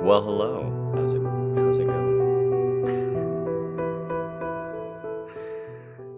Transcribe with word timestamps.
Well, 0.00 0.22
hello. 0.22 0.92
How's 0.94 1.12
it 1.12 1.22
how's 1.22 1.78
it 1.78 1.86
going? 1.86 2.18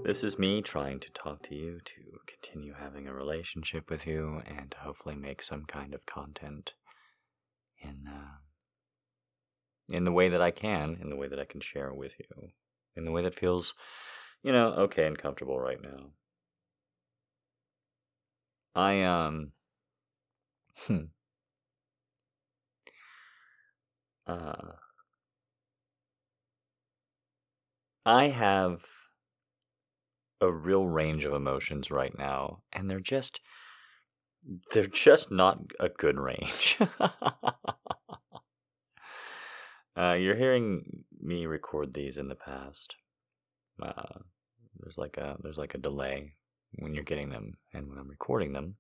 this 0.05 0.23
is 0.23 0.39
me 0.39 0.61
trying 0.61 1.01
to 1.01 1.11
talk 1.13 1.43
to 1.45 1.55
you 1.55 1.81
to 1.87 1.95
continue 2.27 2.75
having 2.79 3.09
a 3.09 3.15
relationship 3.15 3.89
with 3.91 4.07
you 4.07 4.43
and 4.45 4.75
hopefully 4.81 5.17
make 5.17 5.43
some 5.43 5.65
kind 5.65 5.95
of 5.95 6.05
content 6.05 6.75
in 7.81 8.07
uh, 8.07 8.37
in 9.89 10.05
the 10.05 10.13
way 10.13 10.29
that 10.29 10.43
I 10.43 10.51
can, 10.51 10.99
in 11.01 11.09
the 11.09 11.17
way 11.17 11.29
that 11.29 11.41
I 11.41 11.47
can 11.47 11.63
share 11.63 11.95
with 11.95 12.13
you, 12.19 12.51
in 12.97 13.07
the 13.07 13.13
way 13.13 13.23
that 13.23 13.35
feels, 13.35 13.73
you 14.43 14.53
know, 14.53 14.73
okay 14.75 15.07
and 15.07 15.17
comfortable 15.17 15.59
right 15.59 15.81
now. 15.83 16.11
I 18.75 19.03
um 19.03 19.53
Uh, 24.31 24.75
I 28.07 28.29
have 28.29 28.85
a 30.41 30.53
real 30.53 30.87
range 30.87 31.25
of 31.25 31.33
emotions 31.33 31.91
right 31.91 32.17
now, 32.17 32.63
and 32.73 32.89
they're 32.89 33.01
just 33.01 33.41
they're 34.73 34.87
just 34.87 35.33
not 35.33 35.59
a 35.81 35.89
good 35.89 36.17
range. 36.17 36.79
uh, 39.97 40.13
you're 40.13 40.37
hearing 40.37 40.85
me 41.21 41.47
record 41.47 41.93
these 41.93 42.17
in 42.17 42.29
the 42.29 42.37
past. 42.37 42.95
Uh, 43.83 44.21
there's 44.79 44.97
like 44.97 45.17
a 45.17 45.39
there's 45.43 45.59
like 45.59 45.75
a 45.75 45.79
delay 45.79 46.35
when 46.79 46.95
you're 46.95 47.03
getting 47.03 47.31
them 47.31 47.57
and 47.75 47.89
when 47.89 47.99
I'm 47.99 48.09
recording 48.09 48.53
them, 48.53 48.77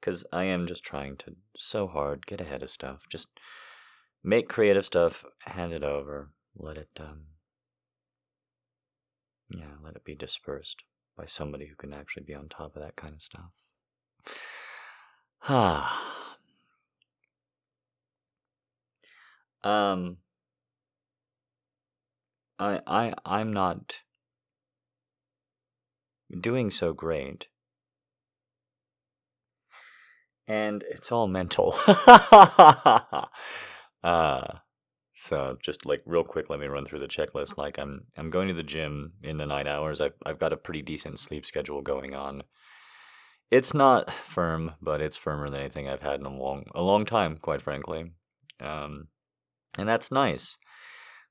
because 0.00 0.24
I 0.32 0.44
am 0.44 0.68
just 0.68 0.84
trying 0.84 1.16
to 1.16 1.34
so 1.56 1.88
hard 1.88 2.24
get 2.24 2.40
ahead 2.40 2.62
of 2.62 2.70
stuff. 2.70 3.08
Just 3.10 3.26
make 4.26 4.48
creative 4.48 4.84
stuff, 4.84 5.24
hand 5.38 5.72
it 5.72 5.84
over, 5.84 6.30
let 6.56 6.76
it 6.76 6.90
um 6.98 7.22
yeah, 9.48 9.76
let 9.82 9.94
it 9.94 10.04
be 10.04 10.16
dispersed 10.16 10.82
by 11.16 11.24
somebody 11.26 11.66
who 11.66 11.76
can 11.76 11.94
actually 11.94 12.24
be 12.24 12.34
on 12.34 12.48
top 12.48 12.74
of 12.74 12.82
that 12.82 12.96
kind 12.96 13.12
of 13.12 13.22
stuff. 13.22 13.52
Ah. 15.48 16.36
um 19.64 20.16
I 22.58 22.80
I 22.86 23.14
I'm 23.24 23.52
not 23.52 24.02
doing 26.40 26.72
so 26.72 26.92
great. 26.92 27.46
And 30.48 30.84
it's 30.90 31.12
all 31.12 31.26
mental. 31.28 31.76
Uh, 34.06 34.58
so 35.14 35.58
just 35.60 35.84
like 35.84 36.00
real 36.06 36.22
quick, 36.22 36.48
let 36.48 36.60
me 36.60 36.66
run 36.66 36.84
through 36.84 37.00
the 37.00 37.08
checklist. 37.08 37.58
Like 37.58 37.76
I'm 37.76 38.04
I'm 38.16 38.30
going 38.30 38.46
to 38.46 38.54
the 38.54 38.62
gym 38.62 39.14
in 39.24 39.36
the 39.36 39.46
night 39.46 39.66
hours. 39.66 40.00
I've 40.00 40.14
I've 40.24 40.38
got 40.38 40.52
a 40.52 40.56
pretty 40.56 40.80
decent 40.82 41.18
sleep 41.18 41.44
schedule 41.44 41.82
going 41.82 42.14
on. 42.14 42.44
It's 43.50 43.74
not 43.74 44.12
firm, 44.12 44.74
but 44.80 45.00
it's 45.00 45.16
firmer 45.16 45.50
than 45.50 45.58
anything 45.58 45.88
I've 45.88 46.02
had 46.02 46.20
in 46.20 46.26
a 46.26 46.36
long 46.36 46.66
a 46.72 46.82
long 46.82 47.04
time, 47.04 47.36
quite 47.36 47.60
frankly. 47.60 48.12
Um, 48.60 49.08
and 49.76 49.88
that's 49.88 50.12
nice. 50.12 50.56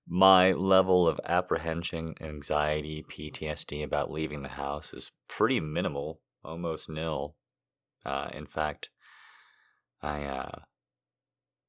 My 0.06 0.52
level 0.52 1.08
of 1.08 1.20
apprehension, 1.26 2.14
anxiety, 2.20 3.06
PTSD 3.10 3.84
about 3.84 4.12
leaving 4.12 4.42
the 4.42 4.50
house 4.50 4.94
is 4.94 5.12
pretty 5.30 5.62
minimal, 5.62 6.20
almost 6.44 6.90
nil. 6.90 7.36
Uh, 8.06 8.30
in 8.34 8.46
fact, 8.46 8.90
I 10.02 10.24
uh, 10.24 10.60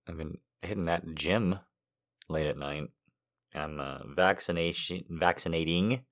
I've 0.08 0.16
been 0.16 0.38
hitting 0.62 0.86
that 0.86 1.14
gym 1.14 1.58
late 2.28 2.46
at 2.46 2.56
night. 2.56 2.90
I'm 3.54 3.80
uh, 3.80 3.98
vaccination 4.14 5.04
vaccinating. 5.08 6.04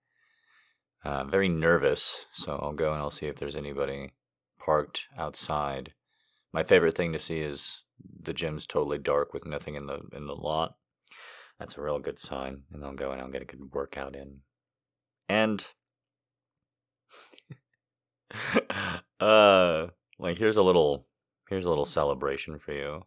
Uh, 1.04 1.24
very 1.24 1.48
nervous, 1.48 2.26
so 2.32 2.58
I'll 2.62 2.72
go 2.72 2.92
and 2.92 3.00
I'll 3.00 3.10
see 3.10 3.26
if 3.26 3.36
there's 3.36 3.56
anybody 3.56 4.10
parked 4.58 5.06
outside. 5.18 5.92
My 6.52 6.64
favorite 6.64 6.96
thing 6.96 7.12
to 7.12 7.18
see 7.18 7.40
is 7.40 7.82
the 8.22 8.32
gym's 8.32 8.66
totally 8.66 8.98
dark 8.98 9.34
with 9.34 9.44
nothing 9.46 9.74
in 9.74 9.86
the 9.86 10.00
in 10.12 10.26
the 10.26 10.34
lot. 10.34 10.76
That's 11.58 11.76
a 11.76 11.82
real 11.82 11.98
good 11.98 12.18
sign, 12.18 12.62
and 12.72 12.84
I'll 12.84 12.94
go 12.94 13.10
and 13.10 13.20
I'll 13.20 13.30
get 13.30 13.42
a 13.42 13.46
good 13.46 13.72
workout 13.72 14.16
in. 14.16 14.40
And 15.28 15.66
uh, 19.20 19.88
like 20.18 20.38
here's 20.38 20.56
a 20.56 20.62
little 20.62 21.06
here's 21.48 21.66
a 21.66 21.68
little 21.68 21.84
celebration 21.84 22.58
for 22.58 22.72
you. 22.72 23.02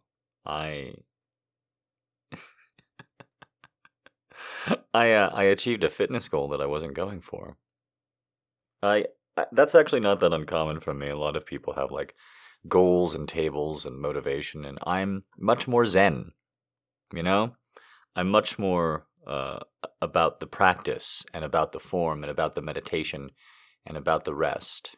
I 0.46 0.94
I 4.94 5.12
uh, 5.12 5.30
I 5.32 5.44
achieved 5.44 5.84
a 5.84 5.90
fitness 5.90 6.28
goal 6.28 6.48
that 6.48 6.60
I 6.60 6.66
wasn't 6.66 6.94
going 6.94 7.20
for. 7.20 7.56
I, 8.82 9.06
I 9.36 9.46
that's 9.52 9.74
actually 9.74 10.00
not 10.00 10.20
that 10.20 10.32
uncommon 10.32 10.80
for 10.80 10.94
me. 10.94 11.08
A 11.08 11.16
lot 11.16 11.36
of 11.36 11.46
people 11.46 11.74
have 11.74 11.90
like 11.90 12.14
goals 12.66 13.14
and 13.14 13.28
tables 13.28 13.84
and 13.84 13.98
motivation, 13.98 14.64
and 14.64 14.78
I'm 14.86 15.24
much 15.38 15.68
more 15.68 15.86
zen. 15.86 16.32
You 17.14 17.22
know, 17.22 17.56
I'm 18.14 18.28
much 18.28 18.58
more 18.58 19.06
uh, 19.26 19.60
about 20.02 20.40
the 20.40 20.46
practice 20.46 21.24
and 21.32 21.44
about 21.44 21.72
the 21.72 21.80
form 21.80 22.22
and 22.22 22.30
about 22.30 22.54
the 22.54 22.62
meditation 22.62 23.30
and 23.86 23.96
about 23.96 24.24
the 24.24 24.34
rest 24.34 24.96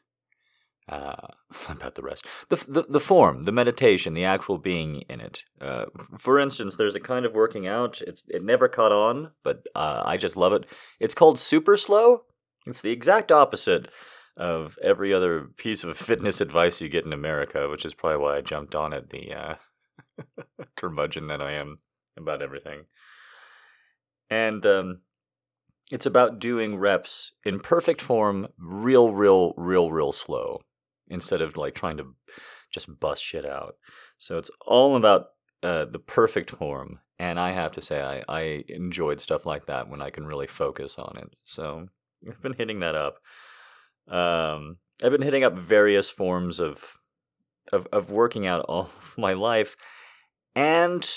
uh, 0.90 1.28
about 1.68 1.94
the 1.94 2.02
rest. 2.02 2.26
The, 2.48 2.56
the 2.68 2.82
the 2.88 3.00
form, 3.00 3.44
the 3.44 3.52
meditation, 3.52 4.14
the 4.14 4.24
actual 4.24 4.58
being 4.58 5.02
in 5.08 5.20
it. 5.20 5.44
Uh, 5.60 5.86
for 6.18 6.38
instance, 6.38 6.76
there's 6.76 6.96
a 6.96 7.00
kind 7.00 7.24
of 7.24 7.32
working 7.32 7.66
out. 7.66 8.02
It's 8.02 8.24
it 8.28 8.44
never 8.44 8.68
caught 8.68 8.92
on, 8.92 9.30
but 9.42 9.66
uh, 9.74 10.02
I 10.04 10.16
just 10.16 10.36
love 10.36 10.52
it. 10.52 10.66
It's 10.98 11.14
called 11.14 11.38
super 11.38 11.76
slow. 11.76 12.24
It's 12.66 12.82
the 12.82 12.90
exact 12.90 13.32
opposite 13.32 13.88
of 14.36 14.78
every 14.82 15.14
other 15.14 15.48
piece 15.56 15.84
of 15.84 15.96
fitness 15.96 16.40
advice 16.40 16.80
you 16.80 16.88
get 16.88 17.06
in 17.06 17.12
America, 17.12 17.68
which 17.68 17.84
is 17.84 17.94
probably 17.94 18.18
why 18.18 18.36
I 18.36 18.40
jumped 18.40 18.74
on 18.74 18.92
it. 18.92 19.10
The 19.10 19.32
uh, 19.32 19.54
curmudgeon 20.76 21.28
that 21.28 21.40
I 21.40 21.52
am 21.52 21.78
about 22.18 22.42
everything, 22.42 22.84
and 24.28 24.66
um, 24.66 25.00
it's 25.92 26.06
about 26.06 26.40
doing 26.40 26.76
reps 26.76 27.32
in 27.44 27.60
perfect 27.60 28.02
form, 28.02 28.48
real, 28.58 29.12
real, 29.12 29.54
real, 29.56 29.90
real 29.90 30.12
slow 30.12 30.60
instead 31.10 31.40
of 31.40 31.56
like 31.56 31.74
trying 31.74 31.96
to 31.98 32.14
just 32.70 33.00
bust 33.00 33.22
shit 33.22 33.44
out. 33.44 33.74
So 34.18 34.38
it's 34.38 34.50
all 34.66 34.96
about 34.96 35.26
uh, 35.62 35.84
the 35.86 35.98
perfect 35.98 36.50
form. 36.50 37.00
And 37.18 37.38
I 37.38 37.50
have 37.50 37.72
to 37.72 37.82
say, 37.82 38.00
I, 38.00 38.22
I 38.28 38.64
enjoyed 38.68 39.20
stuff 39.20 39.44
like 39.44 39.66
that 39.66 39.88
when 39.88 40.00
I 40.00 40.10
can 40.10 40.24
really 40.24 40.46
focus 40.46 40.96
on 40.98 41.18
it. 41.18 41.34
So 41.44 41.88
I've 42.26 42.40
been 42.40 42.54
hitting 42.54 42.80
that 42.80 42.94
up. 42.94 43.18
Um, 44.08 44.78
I've 45.02 45.12
been 45.12 45.22
hitting 45.22 45.44
up 45.44 45.58
various 45.58 46.10
forms 46.10 46.60
of, 46.60 46.98
of 47.72 47.86
of 47.92 48.10
working 48.10 48.46
out 48.46 48.64
all 48.68 48.90
my 49.18 49.32
life, 49.32 49.76
and 50.54 51.08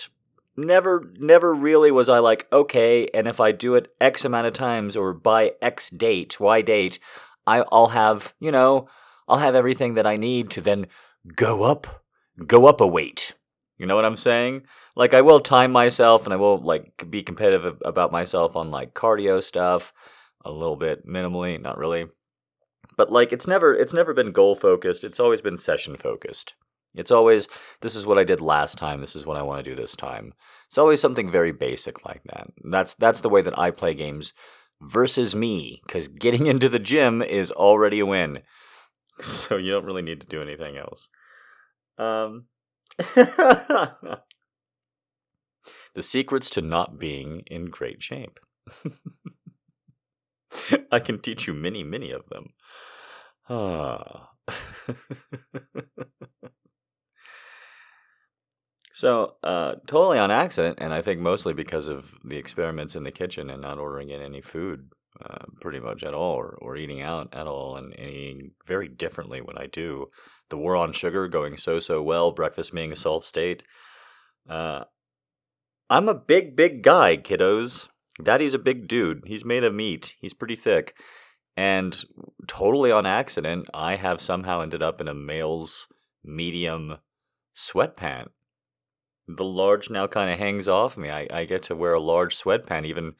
never 0.56 1.12
never 1.18 1.53
really 1.53 1.92
was 1.92 2.09
I 2.09 2.20
like 2.20 2.48
okay. 2.52 3.08
And 3.14 3.28
if 3.28 3.40
I 3.40 3.52
do 3.52 3.76
it 3.76 3.92
X 4.00 4.26
amount 4.26 4.48
of 4.48 4.53
times 4.53 4.96
or 4.96 5.14
by 5.14 5.53
X 5.62 5.90
date, 5.90 6.40
Y 6.40 6.62
date, 6.62 7.00
I, 7.48 7.64
I'll 7.72 7.88
have 7.88 8.34
you 8.40 8.52
know 8.52 8.88
I'll 9.28 9.38
have 9.38 9.56
everything 9.56 9.94
that 9.95 10.07
I 10.07 10.17
need 10.17 10.50
to 10.51 10.61
then 10.61 10.88
go 11.35 11.63
up, 11.63 12.03
go 12.45 12.66
up 12.67 12.81
a 12.81 12.88
weight. 12.88 13.34
You 13.78 13.88
know 13.88 13.95
what 13.95 14.06
I'm 14.06 14.16
saying? 14.16 14.63
Like 14.95 15.13
I 15.13 15.22
will 15.22 15.39
time 15.39 15.72
myself 15.72 16.25
and 16.25 16.34
I 16.34 16.38
will 16.38 16.59
like 16.59 17.09
be 17.09 17.23
competitive 17.23 17.81
about 17.84 18.11
myself 18.11 18.56
on 18.56 18.72
like 18.72 18.94
cardio 18.94 19.41
stuff 19.41 19.94
a 20.45 20.51
little 20.51 20.75
bit 20.75 21.07
minimally, 21.07 21.59
not 21.59 21.78
really. 21.78 22.07
But 22.95 23.11
like 23.11 23.34
it's 23.34 23.47
never 23.47 23.73
it's 23.73 23.94
never 23.94 24.13
been 24.13 24.31
goal 24.31 24.56
focused. 24.56 25.03
It's 25.03 25.19
always 25.19 25.41
been 25.41 25.57
session 25.57 25.95
focused. 25.95 26.53
It's 26.95 27.11
always 27.11 27.47
this 27.81 27.95
is 27.95 28.05
what 28.05 28.19
I 28.19 28.23
did 28.23 28.41
last 28.41 28.78
time, 28.78 29.01
this 29.01 29.16
is 29.16 29.25
what 29.25 29.38
I 29.38 29.41
want 29.41 29.63
to 29.63 29.69
do 29.69 29.75
this 29.75 29.95
time. 29.95 30.34
It's 30.67 30.78
always 30.78 31.02
something 31.02 31.31
very 31.31 31.52
basic 31.52 32.05
like 32.05 32.22
that. 32.26 32.47
That's 32.64 32.93
that's 32.96 33.22
the 33.22 33.29
way 33.29 33.41
that 33.41 33.58
I 33.58 33.72
play 33.72 33.96
games 33.96 34.34
versus 34.81 35.35
me 35.35 35.81
cuz 35.87 36.08
getting 36.08 36.46
into 36.53 36.69
the 36.69 36.79
gym 36.79 37.22
is 37.22 37.52
already 37.52 37.99
a 37.99 38.05
win. 38.05 38.43
so 39.23 39.55
you 39.55 39.72
don't 39.72 39.85
really 39.85 40.02
need 40.02 40.20
to 40.20 40.28
do 40.28 40.41
anything 40.41 40.75
else. 40.75 41.08
Um, 41.97 42.47
the 43.16 44.20
secrets 45.99 46.49
to 46.52 46.61
not 46.61 46.99
being 46.99 47.43
in 47.47 47.67
great 47.67 48.03
shape. 48.03 48.41
I 50.91 50.99
can 50.99 51.20
teach 51.20 51.47
you 51.47 51.53
many, 51.53 51.84
many 51.84 52.11
of 52.11 52.28
them. 52.28 52.49
Ah. 53.49 54.31
so, 58.91 59.35
uh, 59.41 59.76
totally 59.87 60.19
on 60.19 60.31
accident, 60.31 60.79
and 60.81 60.93
I 60.93 61.02
think 61.02 61.22
mostly 61.22 61.53
because 61.53 61.87
of 61.87 62.14
the 62.26 62.35
experiments 62.35 62.93
in 62.93 63.03
the 63.03 63.11
kitchen 63.11 63.49
and 63.49 63.61
not 63.61 63.79
ordering 63.79 64.09
in 64.09 64.22
any 64.22 64.41
food 64.41 64.90
uh, 65.22 65.46
pretty 65.62 65.80
much 65.80 66.04
at 66.04 66.14
all, 66.14 66.34
or, 66.34 66.58
or 66.62 66.76
eating 66.76 67.02
out 67.02 67.30
at 67.34 67.48
all, 67.48 67.78
and, 67.78 67.94
and 67.94 68.10
eating 68.10 68.52
very 68.66 68.88
differently 68.88 69.42
when 69.42 69.58
I 69.58 69.68
do. 69.68 70.08
The 70.50 70.58
war 70.58 70.76
on 70.76 70.92
sugar 70.92 71.28
going 71.28 71.58
so 71.58 71.80
so 71.80 72.02
well, 72.02 72.32
breakfast 72.32 72.74
being 72.74 72.92
a 72.92 72.96
solved 72.96 73.26
state. 73.26 73.64
Uh, 74.48 74.84
I'm 75.90 76.10
a 76.10 76.16
big, 76.16 76.56
big 76.56 76.82
guy, 76.82 77.18
kiddos. 77.18 77.90
Daddy's 78.22 78.54
a 78.54 78.60
big 78.60 78.88
dude. 78.88 79.24
He's 79.26 79.46
made 79.46 79.64
of 79.64 79.74
meat. 79.74 80.16
He's 80.20 80.34
pretty 80.34 80.56
thick. 80.56 80.96
And 81.56 82.04
totally 82.48 82.92
on 82.92 83.06
accident, 83.06 83.68
I 83.74 83.96
have 83.96 84.20
somehow 84.20 84.62
ended 84.62 84.82
up 84.82 85.00
in 85.02 85.08
a 85.08 85.14
male's 85.14 85.88
medium 86.24 86.98
sweatpant. 87.56 88.30
The 89.28 89.46
large 89.46 89.90
now 89.90 90.08
kind 90.08 90.32
of 90.32 90.40
hangs 90.40 90.68
off 90.68 90.98
me. 90.98 91.10
I, 91.10 91.28
I 91.32 91.46
get 91.46 91.64
to 91.64 91.76
wear 91.76 91.94
a 91.94 92.00
large 92.00 92.36
sweatpant, 92.36 92.86
even 92.86 93.14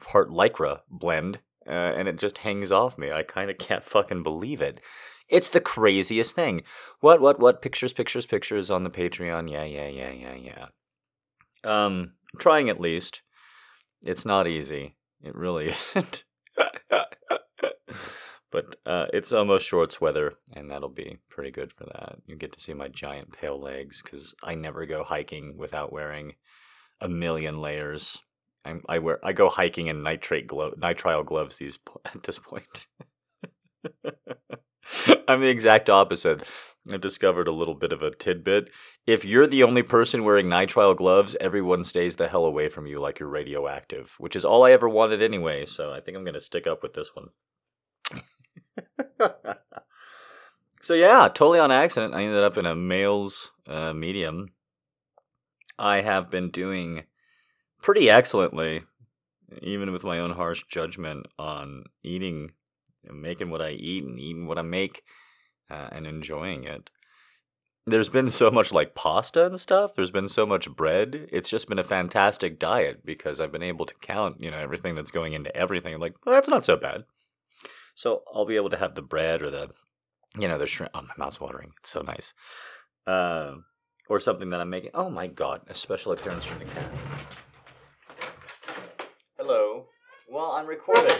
part 0.00 0.30
lycra 0.30 0.80
blend, 0.88 1.40
uh, 1.66 1.70
and 1.70 2.08
it 2.08 2.18
just 2.18 2.38
hangs 2.38 2.70
off 2.70 2.98
me. 2.98 3.10
I 3.10 3.22
kind 3.22 3.50
of 3.50 3.58
can't 3.58 3.84
fucking 3.84 4.22
believe 4.22 4.60
it. 4.60 4.80
It's 5.28 5.48
the 5.48 5.60
craziest 5.60 6.34
thing. 6.34 6.62
What, 7.00 7.20
what, 7.20 7.40
what? 7.40 7.62
Pictures, 7.62 7.92
pictures, 7.92 8.26
pictures 8.26 8.70
on 8.70 8.84
the 8.84 8.90
Patreon. 8.90 9.50
Yeah, 9.50 9.64
yeah, 9.64 9.88
yeah, 9.88 10.10
yeah, 10.10 10.34
yeah. 10.34 10.66
Um, 11.64 12.12
trying 12.38 12.68
at 12.68 12.80
least. 12.80 13.22
It's 14.04 14.26
not 14.26 14.46
easy. 14.46 14.96
It 15.22 15.34
really 15.34 15.68
isn't. 15.70 16.24
but 18.50 18.76
uh, 18.84 19.06
it's 19.12 19.32
almost 19.32 19.66
shorts 19.66 20.00
weather, 20.00 20.34
and 20.52 20.70
that'll 20.70 20.90
be 20.90 21.18
pretty 21.30 21.50
good 21.50 21.72
for 21.72 21.84
that. 21.84 22.18
You 22.26 22.36
get 22.36 22.52
to 22.52 22.60
see 22.60 22.74
my 22.74 22.88
giant 22.88 23.32
pale 23.32 23.58
legs 23.58 24.02
because 24.02 24.34
I 24.42 24.54
never 24.54 24.84
go 24.84 25.02
hiking 25.02 25.56
without 25.56 25.92
wearing 25.92 26.34
a 27.00 27.08
million 27.08 27.60
layers. 27.60 28.18
I'm, 28.64 28.82
I 28.88 28.98
wear 28.98 29.24
I 29.24 29.32
go 29.32 29.48
hiking 29.48 29.88
in 29.88 30.02
nitrate 30.02 30.46
glove 30.46 30.74
nitrile 30.78 31.24
gloves 31.24 31.56
these 31.56 31.78
at 32.04 32.22
this 32.22 32.38
point. 32.38 32.86
I'm 35.28 35.40
the 35.40 35.48
exact 35.48 35.90
opposite. 35.90 36.42
I 36.92 36.98
discovered 36.98 37.48
a 37.48 37.52
little 37.52 37.74
bit 37.74 37.92
of 37.92 38.02
a 38.02 38.10
tidbit. 38.10 38.70
If 39.06 39.24
you're 39.24 39.46
the 39.46 39.62
only 39.62 39.82
person 39.82 40.22
wearing 40.22 40.46
nitrile 40.46 40.94
gloves, 40.94 41.34
everyone 41.40 41.82
stays 41.84 42.16
the 42.16 42.28
hell 42.28 42.44
away 42.44 42.68
from 42.68 42.86
you 42.86 43.00
like 43.00 43.18
you're 43.18 43.28
radioactive, 43.28 44.14
which 44.18 44.36
is 44.36 44.44
all 44.44 44.64
I 44.64 44.72
ever 44.72 44.88
wanted 44.88 45.22
anyway, 45.22 45.64
so 45.64 45.92
I 45.92 46.00
think 46.00 46.16
I'm 46.16 46.24
going 46.24 46.34
to 46.34 46.40
stick 46.40 46.66
up 46.66 46.82
with 46.82 46.92
this 46.92 47.10
one. 47.14 47.28
so, 50.82 50.92
yeah, 50.92 51.28
totally 51.28 51.58
on 51.58 51.72
accident, 51.72 52.14
I 52.14 52.22
ended 52.22 52.44
up 52.44 52.58
in 52.58 52.66
a 52.66 52.74
male's 52.74 53.50
uh, 53.66 53.94
medium. 53.94 54.48
I 55.78 56.02
have 56.02 56.30
been 56.30 56.50
doing 56.50 57.04
pretty 57.84 58.08
excellently, 58.08 58.82
even 59.60 59.92
with 59.92 60.02
my 60.02 60.18
own 60.18 60.30
harsh 60.30 60.64
judgment 60.68 61.26
on 61.38 61.84
eating 62.02 62.50
making 63.12 63.50
what 63.50 63.60
I 63.60 63.72
eat 63.72 64.04
and 64.04 64.18
eating 64.18 64.46
what 64.46 64.58
I 64.58 64.62
make 64.62 65.02
uh, 65.70 65.88
and 65.92 66.06
enjoying 66.06 66.64
it. 66.64 66.88
There's 67.86 68.08
been 68.08 68.28
so 68.28 68.50
much 68.50 68.72
like 68.72 68.94
pasta 68.94 69.44
and 69.44 69.60
stuff. 69.60 69.94
There's 69.94 70.10
been 70.10 70.30
so 70.30 70.46
much 70.46 70.74
bread. 70.74 71.28
It's 71.30 71.50
just 71.50 71.68
been 71.68 71.78
a 71.78 71.82
fantastic 71.82 72.58
diet 72.58 73.04
because 73.04 73.38
I've 73.38 73.52
been 73.52 73.62
able 73.62 73.84
to 73.84 73.94
count, 74.00 74.40
you 74.40 74.50
know, 74.50 74.56
everything 74.56 74.94
that's 74.94 75.10
going 75.10 75.34
into 75.34 75.54
everything. 75.54 75.92
I'm 75.92 76.00
like, 76.00 76.14
well, 76.24 76.34
that's 76.34 76.48
not 76.48 76.64
so 76.64 76.78
bad. 76.78 77.04
So 77.94 78.22
I'll 78.32 78.46
be 78.46 78.56
able 78.56 78.70
to 78.70 78.78
have 78.78 78.94
the 78.94 79.02
bread 79.02 79.42
or 79.42 79.50
the, 79.50 79.68
you 80.38 80.48
know, 80.48 80.56
the 80.56 80.66
shrimp. 80.66 80.92
Oh, 80.94 81.02
my 81.02 81.14
mouth's 81.18 81.38
watering. 81.38 81.72
It's 81.80 81.90
so 81.90 82.00
nice. 82.00 82.32
Uh, 83.06 83.56
or 84.08 84.18
something 84.18 84.48
that 84.48 84.60
I'm 84.62 84.70
making. 84.70 84.92
Oh 84.94 85.10
my 85.10 85.26
god, 85.26 85.60
a 85.68 85.74
special 85.74 86.12
appearance 86.12 86.46
from 86.46 86.60
the 86.60 86.64
cat. 86.64 86.90
Well, 90.34 90.50
I'm 90.50 90.66
recording. 90.66 91.14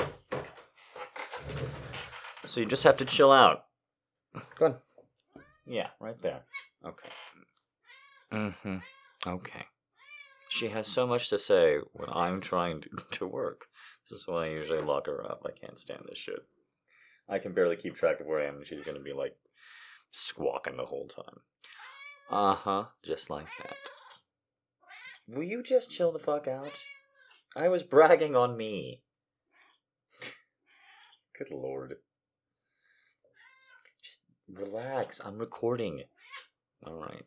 So 2.46 2.58
you 2.58 2.66
just 2.66 2.82
have 2.82 2.96
to 2.96 3.04
chill 3.04 3.30
out. 3.30 3.66
Go 4.58 4.66
on. 4.66 4.74
Yeah, 5.64 5.90
right 6.00 6.18
there. 6.18 6.40
Okay. 6.84 7.08
Mm-hmm. 8.32 8.78
Okay. 9.24 9.66
She 10.48 10.66
has 10.66 10.88
so 10.88 11.06
much 11.06 11.30
to 11.30 11.38
say 11.38 11.76
when 11.92 12.08
I'm 12.10 12.40
trying 12.40 12.80
to, 12.80 12.88
to 13.12 13.26
work. 13.28 13.66
This 14.10 14.22
is 14.22 14.26
why 14.26 14.46
I 14.46 14.50
usually 14.50 14.82
lock 14.82 15.06
her 15.06 15.24
up. 15.24 15.46
I 15.46 15.52
can't 15.52 15.78
stand 15.78 16.02
this 16.08 16.18
shit. 16.18 16.44
I 17.28 17.38
can 17.38 17.52
barely 17.52 17.76
keep 17.76 17.94
track 17.94 18.18
of 18.18 18.26
where 18.26 18.40
I 18.40 18.48
am, 18.48 18.56
and 18.56 18.66
she's 18.66 18.82
gonna 18.82 18.98
be 18.98 19.12
like 19.12 19.36
squawking 20.10 20.76
the 20.76 20.86
whole 20.86 21.06
time. 21.06 21.38
Uh 22.28 22.56
huh. 22.56 22.84
Just 23.04 23.30
like 23.30 23.46
that. 23.62 23.76
Will 25.28 25.44
you 25.44 25.62
just 25.62 25.92
chill 25.92 26.10
the 26.10 26.18
fuck 26.18 26.48
out? 26.48 26.72
I 27.54 27.68
was 27.68 27.84
bragging 27.84 28.34
on 28.34 28.56
me. 28.56 29.02
Good 31.36 31.50
lord. 31.50 31.96
Just 34.02 34.20
relax. 34.52 35.20
I'm 35.24 35.38
recording. 35.38 36.04
All 36.86 37.00
right. 37.00 37.24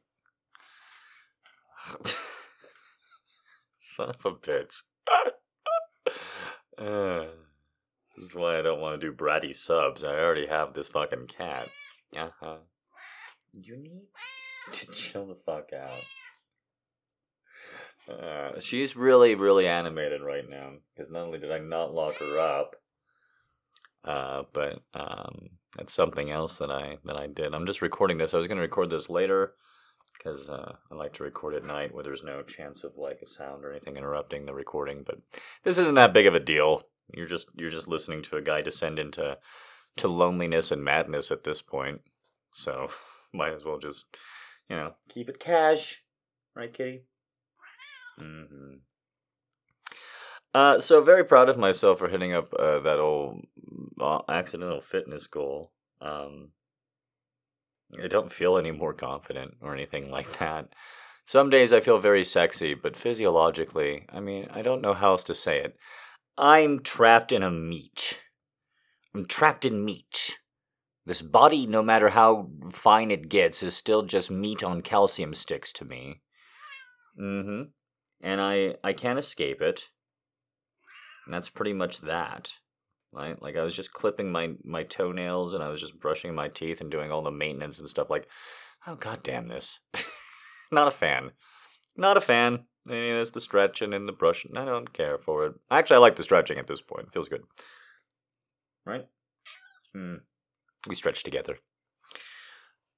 Son 3.77 4.09
of 4.09 4.25
a 4.25 4.31
bitch. 4.31 4.83
uh, 6.77 7.25
this 8.15 8.29
is 8.29 8.35
why 8.35 8.59
I 8.59 8.61
don't 8.61 8.79
want 8.79 8.99
to 8.99 9.07
do 9.07 9.15
bratty 9.15 9.55
subs. 9.55 10.03
I 10.03 10.13
already 10.19 10.47
have 10.47 10.73
this 10.73 10.87
fucking 10.87 11.27
cat. 11.27 11.69
Uh 12.15 12.29
huh. 12.39 12.57
You 13.53 13.75
need 13.75 14.07
to 14.71 14.85
chill 14.93 15.25
the 15.27 15.35
fuck 15.45 15.71
out. 15.73 16.03
Uh, 18.09 18.59
she's 18.61 18.95
really, 18.95 19.35
really 19.35 19.67
animated 19.67 20.21
right 20.21 20.49
now 20.49 20.71
because 20.95 21.11
not 21.11 21.23
only 21.23 21.39
did 21.39 21.51
I 21.51 21.59
not 21.59 21.93
lock 21.93 22.15
her 22.19 22.39
up, 22.39 22.77
uh, 24.07 24.43
but 24.53 24.81
um, 24.93 25.49
that's 25.75 25.93
something 25.93 26.31
else 26.31 26.57
that 26.57 26.71
I 26.71 26.97
that 27.05 27.17
I 27.17 27.27
did. 27.27 27.53
I'm 27.53 27.65
just 27.65 27.81
recording 27.81 28.17
this. 28.17 28.33
I 28.33 28.37
was 28.37 28.47
going 28.47 28.57
to 28.57 28.61
record 28.61 28.89
this 28.89 29.09
later 29.09 29.53
because 30.17 30.49
uh, 30.49 30.75
I 30.89 30.95
like 30.95 31.13
to 31.13 31.23
record 31.23 31.55
at 31.55 31.65
night 31.65 31.93
where 31.93 32.03
there's 32.03 32.23
no 32.23 32.41
chance 32.41 32.85
of 32.85 32.93
like 32.97 33.19
a 33.21 33.27
sound 33.27 33.65
or 33.65 33.71
anything 33.71 33.97
interrupting 33.97 34.45
the 34.45 34.53
recording. 34.53 35.03
But 35.05 35.19
this 35.63 35.77
isn't 35.77 35.95
that 35.95 36.13
big 36.13 36.25
of 36.25 36.35
a 36.35 36.39
deal. 36.39 36.83
You're 37.13 37.27
just 37.27 37.49
you're 37.55 37.69
just 37.69 37.89
listening 37.89 38.21
to 38.23 38.37
a 38.37 38.41
guy 38.41 38.61
descend 38.61 38.97
into 38.97 39.37
to 39.97 40.07
loneliness 40.07 40.71
and 40.71 40.83
madness 40.83 41.29
at 41.29 41.43
this 41.43 41.61
point. 41.61 41.99
So 42.53 42.87
might 43.33 43.53
as 43.53 43.65
well 43.65 43.77
just 43.77 44.05
you 44.69 44.77
know 44.77 44.93
keep 45.09 45.27
it 45.27 45.39
cash, 45.39 46.01
right, 46.55 46.73
Kitty? 46.73 47.03
Mm-hmm. 48.21 48.75
Uh, 50.53 50.79
so 50.79 51.03
very 51.03 51.23
proud 51.23 51.49
of 51.49 51.57
myself 51.57 51.99
for 51.99 52.07
hitting 52.07 52.33
up 52.33 52.51
uh, 52.57 52.79
that 52.79 52.99
old 52.99 53.45
accidental 54.29 54.81
fitness 54.81 55.27
goal. 55.27 55.71
Um, 56.01 56.51
I 58.01 58.07
don't 58.07 58.31
feel 58.31 58.57
any 58.57 58.71
more 58.71 58.93
confident 58.93 59.55
or 59.61 59.73
anything 59.73 60.11
like 60.17 60.39
that. 60.39 60.69
Some 61.25 61.49
days 61.49 61.73
I 61.73 61.81
feel 61.81 61.99
very 61.99 62.23
sexy, 62.23 62.73
but 62.73 62.95
physiologically, 62.95 64.05
I 64.09 64.21
mean, 64.21 64.47
I 64.49 64.61
don't 64.61 64.81
know 64.81 64.93
how 64.93 65.11
else 65.11 65.25
to 65.25 65.35
say 65.35 65.59
it. 65.59 65.75
I'm 66.37 66.79
trapped 66.79 67.31
in 67.31 67.43
a 67.43 67.51
meat. 67.51 68.21
I'm 69.13 69.25
trapped 69.25 69.65
in 69.65 69.83
meat. 69.83 70.37
This 71.05 71.21
body, 71.21 71.65
no 71.65 71.81
matter 71.81 72.09
how 72.09 72.49
fine 72.71 73.11
it 73.11 73.29
gets, 73.29 73.63
is 73.63 73.75
still 73.75 74.03
just 74.03 74.29
meat 74.29 74.63
on 74.63 74.81
calcium 74.81 75.33
sticks 75.33 75.73
to 75.73 75.85
me. 75.85 76.21
Mm 77.19 77.43
hmm. 77.43 77.61
And 78.21 78.41
I, 78.41 78.75
I 78.83 78.93
can't 78.93 79.19
escape 79.19 79.61
it. 79.61 79.89
And 81.25 81.33
that's 81.33 81.49
pretty 81.49 81.73
much 81.73 82.01
that. 82.01 82.53
Right? 83.11 83.41
Like 83.41 83.55
I 83.55 83.63
was 83.63 83.75
just 83.75 83.93
clipping 83.93 84.31
my 84.31 84.53
my 84.63 84.83
toenails 84.83 85.53
and 85.53 85.63
I 85.63 85.69
was 85.69 85.81
just 85.81 85.99
brushing 85.99 86.35
my 86.35 86.49
teeth 86.49 86.81
and 86.81 86.91
doing 86.91 87.11
all 87.11 87.23
the 87.23 87.31
maintenance 87.31 87.79
and 87.79 87.89
stuff 87.89 88.09
like 88.09 88.27
oh 88.85 88.95
god 88.95 89.23
damn 89.23 89.47
this. 89.47 89.79
Not 90.71 90.87
a 90.87 90.91
fan. 90.91 91.31
Not 91.95 92.17
a 92.17 92.21
fan. 92.21 92.65
This 92.85 93.31
the 93.31 93.41
stretching 93.41 93.93
and 93.93 94.07
the 94.07 94.13
brushing. 94.13 94.57
I 94.57 94.65
don't 94.65 94.91
care 94.93 95.17
for 95.17 95.45
it. 95.45 95.55
Actually 95.71 95.97
I 95.97 95.99
like 95.99 96.15
the 96.15 96.23
stretching 96.23 96.57
at 96.57 96.67
this 96.67 96.81
point. 96.81 97.07
It 97.07 97.13
feels 97.13 97.29
good. 97.29 97.43
Right? 98.85 99.05
Hmm. 99.93 100.15
We 100.87 100.95
stretch 100.95 101.23
together. 101.23 101.57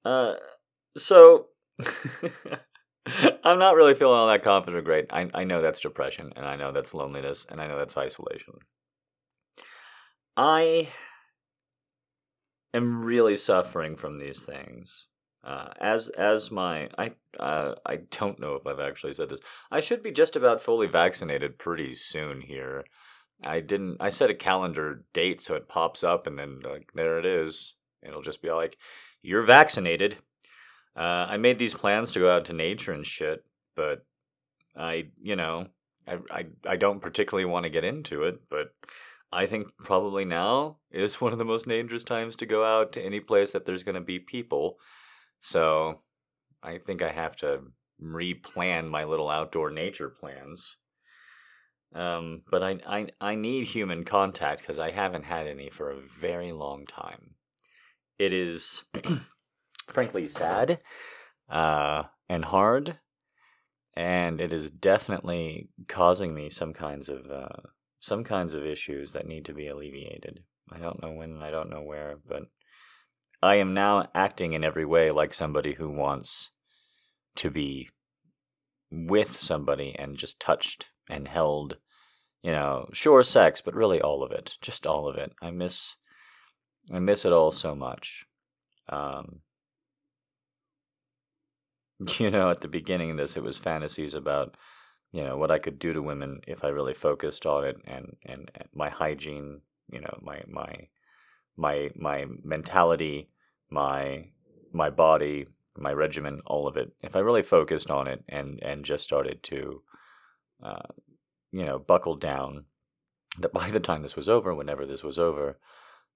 Uh 0.04 0.34
so 0.96 1.46
I'm 3.44 3.58
not 3.58 3.76
really 3.76 3.94
feeling 3.94 4.18
all 4.18 4.28
that 4.28 4.42
confident 4.42 4.78
or 4.78 4.82
great. 4.82 5.06
I, 5.10 5.28
I 5.34 5.44
know 5.44 5.62
that's 5.62 5.80
depression, 5.80 6.32
and 6.36 6.46
I 6.46 6.56
know 6.56 6.72
that's 6.72 6.94
loneliness, 6.94 7.46
and 7.48 7.60
I 7.60 7.66
know 7.66 7.78
that's 7.78 7.96
isolation. 7.96 8.54
I 10.36 10.88
am 12.72 13.04
really 13.04 13.36
suffering 13.36 13.96
from 13.96 14.18
these 14.18 14.44
things. 14.44 15.06
Uh, 15.42 15.68
as 15.80 16.10
as 16.10 16.50
my 16.50 16.90
I 16.98 17.12
uh, 17.38 17.74
I 17.86 17.96
don't 18.10 18.38
know 18.38 18.54
if 18.56 18.66
I've 18.66 18.80
actually 18.80 19.14
said 19.14 19.30
this. 19.30 19.40
I 19.70 19.80
should 19.80 20.02
be 20.02 20.12
just 20.12 20.36
about 20.36 20.60
fully 20.60 20.86
vaccinated 20.86 21.58
pretty 21.58 21.94
soon 21.94 22.42
here. 22.42 22.84
I 23.46 23.60
didn't. 23.60 23.96
I 24.00 24.10
set 24.10 24.28
a 24.28 24.34
calendar 24.34 25.04
date 25.14 25.40
so 25.40 25.54
it 25.54 25.68
pops 25.68 26.04
up, 26.04 26.26
and 26.26 26.38
then 26.38 26.60
like 26.62 26.90
there 26.94 27.18
it 27.18 27.24
is. 27.24 27.74
It'll 28.02 28.20
just 28.22 28.42
be 28.42 28.50
like, 28.50 28.76
"You're 29.22 29.42
vaccinated." 29.42 30.18
Uh, 30.94 31.26
I 31.30 31.36
made 31.38 31.58
these 31.58 31.72
plans 31.72 32.12
to 32.12 32.18
go 32.18 32.30
out 32.30 32.44
to 32.46 32.52
nature 32.52 32.92
and 32.92 33.06
shit, 33.06 33.44
but 33.76 34.04
I, 34.76 35.06
you 35.16 35.36
know, 35.36 35.68
I, 36.06 36.18
I, 36.30 36.46
I 36.66 36.76
don't 36.76 37.00
particularly 37.00 37.44
want 37.44 37.64
to 37.64 37.70
get 37.70 37.84
into 37.84 38.24
it, 38.24 38.40
but 38.50 38.74
I 39.32 39.46
think 39.46 39.68
probably 39.78 40.24
now 40.24 40.78
is 40.90 41.20
one 41.20 41.32
of 41.32 41.38
the 41.38 41.44
most 41.44 41.68
dangerous 41.68 42.04
times 42.04 42.36
to 42.36 42.46
go 42.46 42.64
out 42.64 42.92
to 42.92 43.02
any 43.02 43.20
place 43.20 43.52
that 43.52 43.66
there's 43.66 43.84
going 43.84 43.94
to 43.94 44.00
be 44.00 44.18
people. 44.18 44.78
So 45.40 46.02
I 46.62 46.78
think 46.78 47.02
I 47.02 47.10
have 47.10 47.36
to 47.36 47.62
replan 48.02 48.88
my 48.88 49.04
little 49.04 49.28
outdoor 49.28 49.70
nature 49.70 50.10
plans. 50.10 50.76
Um, 51.92 52.42
but 52.48 52.62
I, 52.62 52.78
I 52.86 53.06
I 53.20 53.34
need 53.34 53.66
human 53.66 54.04
contact 54.04 54.60
because 54.60 54.78
I 54.78 54.92
haven't 54.92 55.24
had 55.24 55.48
any 55.48 55.70
for 55.70 55.90
a 55.90 56.00
very 56.00 56.52
long 56.52 56.86
time. 56.86 57.34
It 58.16 58.32
is 58.32 58.84
frankly 59.88 60.28
sad 60.28 60.80
uh, 61.48 62.04
and 62.28 62.44
hard, 62.44 62.98
and 63.94 64.40
it 64.40 64.52
is 64.52 64.70
definitely 64.70 65.68
causing 65.88 66.32
me 66.32 66.48
some 66.48 66.72
kinds 66.72 67.08
of 67.08 67.28
uh, 67.28 67.68
some 68.00 68.24
kinds 68.24 68.54
of 68.54 68.64
issues 68.64 69.12
that 69.12 69.26
need 69.26 69.44
to 69.44 69.54
be 69.54 69.68
alleviated. 69.68 70.42
I 70.72 70.78
don't 70.78 71.02
know 71.02 71.12
when, 71.12 71.42
I 71.42 71.50
don't 71.50 71.70
know 71.70 71.82
where, 71.82 72.16
but 72.26 72.44
I 73.42 73.56
am 73.56 73.74
now 73.74 74.08
acting 74.14 74.54
in 74.54 74.64
every 74.64 74.84
way 74.84 75.10
like 75.10 75.32
somebody 75.32 75.74
who 75.74 75.90
wants 75.90 76.50
to 77.36 77.50
be 77.50 77.90
with 78.90 79.36
somebody 79.36 79.94
and 79.98 80.16
just 80.16 80.40
touched 80.40 80.90
and 81.08 81.28
held. 81.28 81.76
You 82.42 82.52
know, 82.52 82.88
sure, 82.92 83.22
sex, 83.22 83.60
but 83.60 83.74
really 83.74 84.00
all 84.00 84.22
of 84.22 84.32
it, 84.32 84.56
just 84.62 84.86
all 84.86 85.06
of 85.06 85.16
it. 85.16 85.32
I 85.42 85.50
miss, 85.50 85.96
I 86.90 86.98
miss 86.98 87.26
it 87.26 87.32
all 87.32 87.50
so 87.50 87.74
much. 87.74 88.24
Um, 88.88 89.40
you 92.18 92.30
know, 92.30 92.48
at 92.48 92.60
the 92.60 92.68
beginning 92.68 93.10
of 93.10 93.18
this, 93.18 93.36
it 93.36 93.42
was 93.42 93.58
fantasies 93.58 94.14
about, 94.14 94.56
you 95.12 95.24
know, 95.24 95.36
what 95.36 95.50
I 95.50 95.58
could 95.58 95.78
do 95.78 95.92
to 95.92 96.02
women 96.02 96.40
if 96.46 96.64
I 96.64 96.68
really 96.68 96.94
focused 96.94 97.46
on 97.46 97.64
it, 97.64 97.76
and 97.84 98.16
and, 98.24 98.50
and 98.54 98.68
my 98.74 98.88
hygiene, 98.90 99.60
you 99.92 100.00
know, 100.00 100.18
my 100.22 100.42
my 100.48 100.88
my 101.56 101.90
my 101.96 102.26
mentality, 102.44 103.28
my 103.70 104.28
my 104.72 104.90
body, 104.90 105.46
my 105.76 105.92
regimen, 105.92 106.40
all 106.46 106.68
of 106.68 106.76
it. 106.76 106.92
If 107.02 107.16
I 107.16 107.20
really 107.20 107.42
focused 107.42 107.90
on 107.90 108.06
it 108.06 108.22
and 108.28 108.62
and 108.62 108.84
just 108.84 109.04
started 109.04 109.42
to, 109.44 109.82
uh, 110.62 110.88
you 111.52 111.64
know, 111.64 111.78
buckle 111.78 112.16
down, 112.16 112.66
that 113.38 113.52
by 113.52 113.70
the 113.70 113.80
time 113.80 114.02
this 114.02 114.16
was 114.16 114.28
over, 114.28 114.54
whenever 114.54 114.86
this 114.86 115.02
was 115.02 115.18
over, 115.18 115.58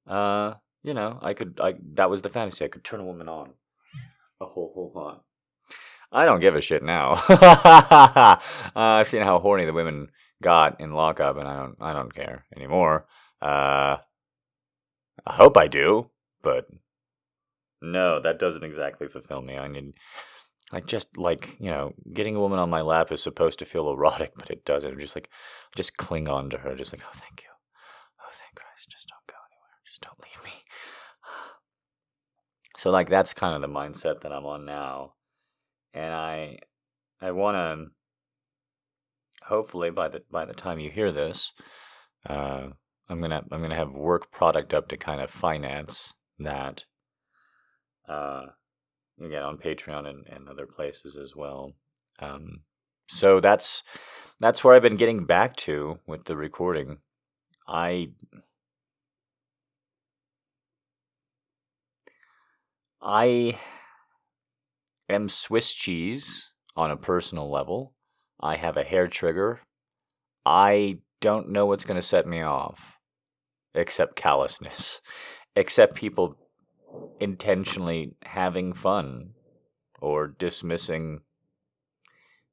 uh, 0.07 0.55
you 0.83 0.95
know, 0.95 1.19
I 1.23 1.35
could. 1.35 1.59
I 1.61 1.75
that 1.95 2.11
was 2.11 2.23
the 2.23 2.29
fantasy. 2.29 2.65
I 2.65 2.69
could 2.69 2.85
turn 2.85 3.01
a 3.01 3.05
woman 3.05 3.29
on 3.29 3.55
a 4.41 4.47
whole 4.47 4.73
whole 4.75 4.93
lot. 4.95 5.25
I 6.15 6.27
don't 6.27 6.41
give 6.41 6.55
a 6.55 6.61
shit 6.61 6.85
now. 6.85 7.15
uh, 7.29 8.37
I've 8.77 9.09
seen 9.09 9.23
how 9.23 9.41
horny 9.41 9.65
the 9.65 9.73
women 9.73 10.11
got 10.41 10.81
in 10.81 10.93
lockup, 10.93 11.37
and 11.37 11.49
I 11.49 11.57
don't. 11.57 11.77
I 11.81 11.93
don't 11.93 12.15
care 12.15 12.45
anymore. 12.57 13.07
Uh, 13.43 13.97
I 15.27 15.35
hope 15.35 15.57
I 15.57 15.67
do, 15.67 16.11
but 16.41 16.67
no, 17.83 18.21
that 18.21 18.39
doesn't 18.39 18.63
exactly 18.63 19.09
fulfill 19.09 19.43
me. 19.43 19.59
I 19.59 19.67
need, 19.67 19.95
like, 20.73 20.87
just 20.87 21.17
like 21.17 21.57
you 21.59 21.71
know, 21.71 21.95
getting 22.13 22.37
a 22.37 22.41
woman 22.41 22.61
on 22.61 22.71
my 22.71 22.83
lap 22.83 23.11
is 23.11 23.21
supposed 23.21 23.59
to 23.59 23.65
feel 23.65 23.91
erotic, 23.91 24.35
but 24.37 24.51
it 24.51 24.65
doesn't. 24.65 24.93
I'm 24.93 25.01
just 25.01 25.17
like, 25.17 25.31
just 25.75 25.97
cling 25.97 26.29
on 26.29 26.49
to 26.51 26.59
her, 26.59 26.77
just 26.77 26.93
like, 26.93 27.03
oh, 27.05 27.13
thank 27.13 27.43
you, 27.43 27.51
oh, 28.21 28.31
thank 28.31 28.55
Christ, 28.55 28.89
just 28.89 29.09
don't 29.09 29.27
go 29.27 29.41
anywhere, 29.51 29.81
just 29.85 30.01
don't 30.01 30.23
leave 30.23 30.45
me. 30.45 30.53
So, 32.77 32.91
like, 32.91 33.09
that's 33.09 33.33
kind 33.33 33.55
of 33.55 33.63
the 33.63 33.73
mindset 33.73 34.23
that 34.23 34.33
I'm 34.33 34.47
on 34.47 34.65
now, 34.65 35.13
and 35.95 36.13
I, 36.13 36.59
I 37.21 37.31
want 37.31 37.57
to. 37.57 37.87
Hopefully, 39.47 39.91
by 39.91 40.09
the 40.09 40.23
by 40.31 40.45
the 40.45 40.55
time 40.55 40.81
you 40.81 40.91
hear 40.91 41.13
this, 41.13 41.53
uh, 42.27 42.69
I'm 43.09 43.21
gonna 43.21 43.43
I'm 43.51 43.61
gonna 43.63 43.75
have 43.75 43.93
work 43.93 44.31
product 44.31 44.73
up 44.75 44.89
to 44.89 44.97
kind 44.97 45.21
of 45.21 45.31
finance 45.31 46.15
that 46.39 46.85
uh, 48.09 48.47
again 49.21 49.43
on 49.43 49.59
Patreon 49.59 50.09
and, 50.09 50.27
and 50.27 50.49
other 50.49 50.67
places 50.67 51.17
as 51.17 51.37
well. 51.37 51.73
Um, 52.19 52.63
so 53.09 53.41
that's 53.41 53.83
that's 54.41 54.65
where 54.65 54.75
I've 54.75 54.83
been 54.83 54.97
getting 54.97 55.27
back 55.27 55.57
to 55.57 55.99
with 56.07 56.25
the 56.25 56.37
recording. 56.37 56.99
I 57.69 58.11
I 63.03 63.59
am 65.15 65.29
Swiss 65.29 65.73
cheese 65.73 66.51
on 66.77 66.91
a 66.91 66.97
personal 66.97 67.51
level. 67.51 67.95
I 68.41 68.57
have 68.57 68.77
a 68.77 68.85
hair 68.85 69.09
trigger. 69.09 69.61
I 70.45 70.99
don't 71.21 71.51
know 71.51 71.67
what's 71.67 71.85
going 71.85 72.01
to 72.01 72.07
set 72.07 72.27
me 72.27 72.43
off 72.43 72.99
except 73.75 74.17
callousness, 74.17 75.01
except 75.57 75.95
people 75.95 76.37
intentionally 77.19 78.15
having 78.25 78.73
fun 78.73 79.31
or 80.01 80.29
dismissing 80.29 81.21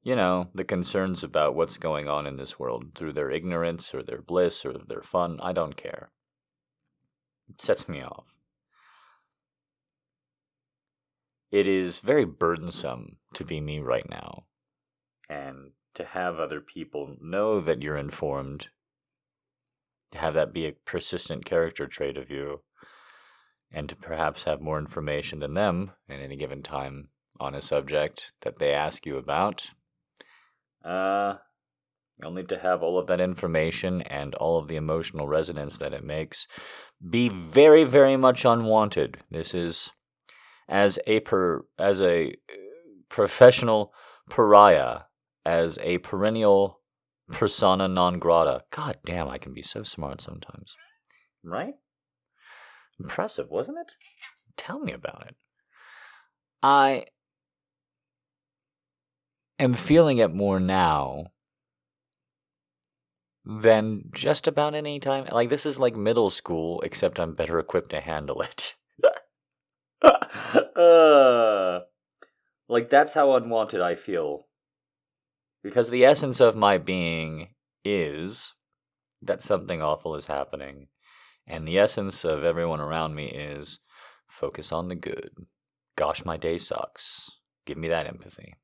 you 0.02 0.16
know 0.16 0.48
the 0.54 0.64
concerns 0.64 1.22
about 1.22 1.54
what's 1.54 1.78
going 1.78 2.08
on 2.08 2.26
in 2.26 2.36
this 2.36 2.58
world 2.58 2.86
through 2.94 3.12
their 3.12 3.30
ignorance 3.30 3.94
or 3.94 4.02
their 4.02 4.22
bliss 4.22 4.64
or 4.64 4.72
their 4.88 5.02
fun 5.02 5.38
i 5.42 5.52
don't 5.52 5.76
care 5.76 6.10
it 7.48 7.60
sets 7.60 7.88
me 7.88 8.02
off 8.02 8.24
it 11.52 11.68
is 11.68 12.00
very 12.00 12.24
burdensome 12.24 13.18
to 13.34 13.44
be 13.44 13.60
me 13.60 13.78
right 13.78 14.08
now 14.08 14.44
and 15.28 15.72
to 15.94 16.04
have 16.04 16.40
other 16.40 16.60
people 16.60 17.16
know 17.20 17.60
that 17.60 17.82
you're 17.82 17.96
informed 17.96 18.68
to 20.10 20.18
have 20.18 20.34
that 20.34 20.52
be 20.52 20.66
a 20.66 20.72
persistent 20.72 21.44
character 21.44 21.86
trait 21.86 22.16
of 22.16 22.30
you 22.30 22.62
and 23.70 23.88
to 23.88 23.96
perhaps 23.96 24.44
have 24.44 24.60
more 24.60 24.78
information 24.78 25.40
than 25.40 25.54
them 25.54 25.92
at 26.08 26.20
any 26.20 26.36
given 26.36 26.62
time 26.62 27.08
on 27.38 27.54
a 27.54 27.62
subject 27.62 28.32
that 28.42 28.58
they 28.58 28.72
ask 28.72 29.06
you 29.06 29.16
about. 29.16 29.70
Uh, 30.84 31.34
you'll 32.20 32.32
need 32.32 32.48
to 32.48 32.58
have 32.58 32.82
all 32.82 32.98
of 32.98 33.06
that 33.06 33.20
information 33.20 34.02
and 34.02 34.34
all 34.34 34.58
of 34.58 34.68
the 34.68 34.76
emotional 34.76 35.26
resonance 35.26 35.78
that 35.78 35.94
it 35.94 36.04
makes 36.04 36.46
be 37.08 37.28
very, 37.28 37.84
very 37.84 38.16
much 38.16 38.44
unwanted. 38.44 39.18
This 39.30 39.54
is 39.54 39.90
as 40.68 40.98
a 41.06 41.20
per, 41.20 41.64
as 41.78 42.00
a 42.00 42.34
professional 43.08 43.92
pariah, 44.30 45.00
as 45.44 45.78
a 45.82 45.98
perennial 45.98 46.80
persona 47.30 47.88
non 47.88 48.18
grata. 48.18 48.64
God 48.70 48.98
damn, 49.04 49.28
I 49.28 49.38
can 49.38 49.52
be 49.52 49.62
so 49.62 49.82
smart 49.82 50.20
sometimes. 50.20 50.76
Right? 51.44 51.74
Impressive, 53.00 53.48
wasn't 53.50 53.78
it? 53.78 53.92
Tell 54.56 54.78
me 54.78 54.92
about 54.92 55.26
it. 55.26 55.36
I 56.62 57.06
am 59.58 59.74
feeling 59.74 60.18
it 60.18 60.32
more 60.32 60.60
now 60.60 61.32
than 63.44 64.04
just 64.14 64.46
about 64.46 64.74
any 64.74 65.00
time. 65.00 65.26
Like, 65.32 65.48
this 65.48 65.66
is 65.66 65.78
like 65.78 65.96
middle 65.96 66.30
school, 66.30 66.80
except 66.82 67.18
I'm 67.18 67.34
better 67.34 67.58
equipped 67.58 67.90
to 67.90 68.00
handle 68.00 68.40
it. 68.42 68.74
Uh, 70.76 71.80
like, 72.68 72.90
that's 72.90 73.14
how 73.14 73.34
unwanted 73.36 73.80
I 73.80 73.94
feel. 73.94 74.46
Because 75.62 75.90
the 75.90 76.04
essence 76.04 76.40
of 76.40 76.56
my 76.56 76.78
being 76.78 77.48
is 77.84 78.54
that 79.20 79.40
something 79.40 79.80
awful 79.80 80.14
is 80.16 80.26
happening 80.26 80.88
and 81.46 81.66
the 81.66 81.78
essence 81.78 82.24
of 82.24 82.44
everyone 82.44 82.80
around 82.80 83.14
me 83.14 83.26
is 83.26 83.78
focus 84.28 84.72
on 84.72 84.88
the 84.88 84.94
good. 84.94 85.30
Gosh, 85.96 86.24
my 86.24 86.36
day 86.36 86.58
sucks. 86.58 87.30
Give 87.66 87.78
me 87.78 87.88
that 87.88 88.06
empathy. 88.06 88.54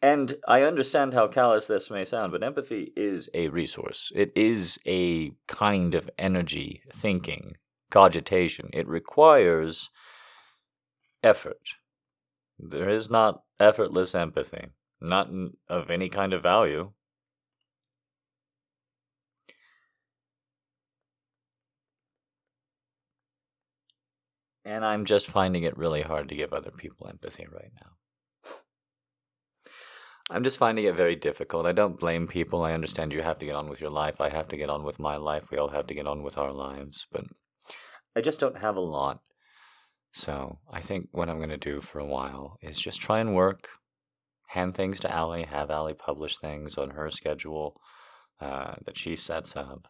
And 0.00 0.36
I 0.46 0.62
understand 0.62 1.12
how 1.12 1.26
callous 1.26 1.66
this 1.66 1.90
may 1.90 2.04
sound, 2.04 2.30
but 2.30 2.44
empathy 2.44 2.92
is 2.96 3.28
a 3.34 3.48
resource. 3.48 4.12
It 4.14 4.32
is 4.36 4.78
a 4.86 5.32
kind 5.48 5.94
of 5.96 6.08
energy, 6.16 6.82
thinking, 6.92 7.54
cogitation. 7.90 8.70
It 8.72 8.86
requires 8.86 9.90
effort. 11.22 11.76
There 12.58 12.88
is 12.88 13.08
not 13.08 13.42
effortless 13.60 14.14
empathy, 14.14 14.68
not 15.00 15.30
of 15.68 15.90
any 15.90 16.08
kind 16.08 16.32
of 16.32 16.42
value. 16.42 16.92
And 24.64 24.84
I'm 24.84 25.06
just 25.06 25.26
finding 25.26 25.62
it 25.62 25.78
really 25.78 26.02
hard 26.02 26.28
to 26.28 26.34
give 26.34 26.52
other 26.52 26.70
people 26.70 27.08
empathy 27.08 27.46
right 27.50 27.70
now. 27.80 27.92
I'm 30.30 30.44
just 30.44 30.58
finding 30.58 30.84
it 30.84 30.94
very 30.94 31.16
difficult. 31.16 31.64
I 31.64 31.72
don't 31.72 31.98
blame 31.98 32.28
people. 32.28 32.62
I 32.62 32.74
understand 32.74 33.14
you 33.14 33.22
have 33.22 33.38
to 33.38 33.46
get 33.46 33.54
on 33.54 33.70
with 33.70 33.80
your 33.80 33.90
life. 33.90 34.20
I 34.20 34.28
have 34.28 34.48
to 34.48 34.58
get 34.58 34.68
on 34.68 34.84
with 34.84 34.98
my 34.98 35.16
life. 35.16 35.50
We 35.50 35.56
all 35.56 35.70
have 35.70 35.86
to 35.86 35.94
get 35.94 36.06
on 36.06 36.22
with 36.22 36.36
our 36.36 36.52
lives. 36.52 37.06
But 37.10 37.24
I 38.14 38.20
just 38.20 38.40
don't 38.40 38.58
have 38.58 38.76
a 38.76 38.80
lot. 38.80 39.20
So 40.12 40.58
I 40.70 40.80
think 40.80 41.08
what 41.12 41.28
I'm 41.28 41.38
going 41.38 41.48
to 41.50 41.56
do 41.56 41.80
for 41.80 41.98
a 41.98 42.06
while 42.06 42.58
is 42.60 42.78
just 42.78 43.00
try 43.00 43.20
and 43.20 43.34
work, 43.34 43.68
hand 44.48 44.74
things 44.74 45.00
to 45.00 45.12
Allie, 45.12 45.44
have 45.44 45.70
Allie 45.70 45.94
publish 45.94 46.38
things 46.38 46.76
on 46.76 46.90
her 46.90 47.10
schedule 47.10 47.76
uh, 48.40 48.74
that 48.84 48.96
she 48.96 49.16
sets 49.16 49.56
up, 49.56 49.88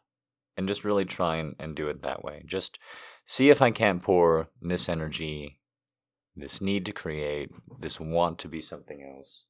and 0.57 0.69
just 0.69 0.85
really 0.85 1.05
try 1.05 1.37
and, 1.37 1.55
and 1.59 1.75
do 1.75 1.89
it 1.89 2.03
that 2.03 2.25
way. 2.25 2.43
Just 2.47 2.79
see 3.27 3.51
if 3.51 3.63
I 3.63 3.71
can't 3.71 4.03
pour 4.03 4.49
this 4.61 4.89
energy 4.89 5.61
this 6.37 6.61
need 6.61 6.87
to 6.87 6.93
create, 6.93 7.51
this 7.81 7.99
want 7.99 8.39
to 8.39 8.49
be 8.49 8.61
something 8.61 9.03
else 9.03 9.45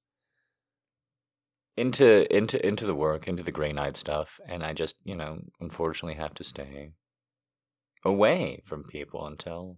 into 1.79 2.37
into 2.37 2.67
into 2.67 2.87
the 2.87 2.95
work, 2.95 3.29
into 3.29 3.43
the 3.43 3.53
Grey 3.53 3.73
Knight 3.73 3.97
stuff, 3.97 4.41
and 4.49 4.65
I 4.65 4.73
just, 4.73 4.97
you 5.05 5.15
know, 5.15 5.39
unfortunately 5.61 6.17
have 6.17 6.35
to 6.35 6.45
stay 6.45 6.91
away 8.05 8.63
from 8.65 8.83
people 8.83 9.27
until 9.27 9.77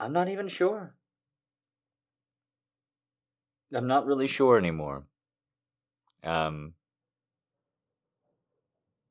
I'm 0.00 0.14
not 0.14 0.28
even 0.28 0.48
sure. 0.48 0.94
I'm 3.72 3.86
not 3.86 4.06
really 4.06 4.26
sure 4.26 4.56
anymore. 4.56 5.04
Um 6.24 6.72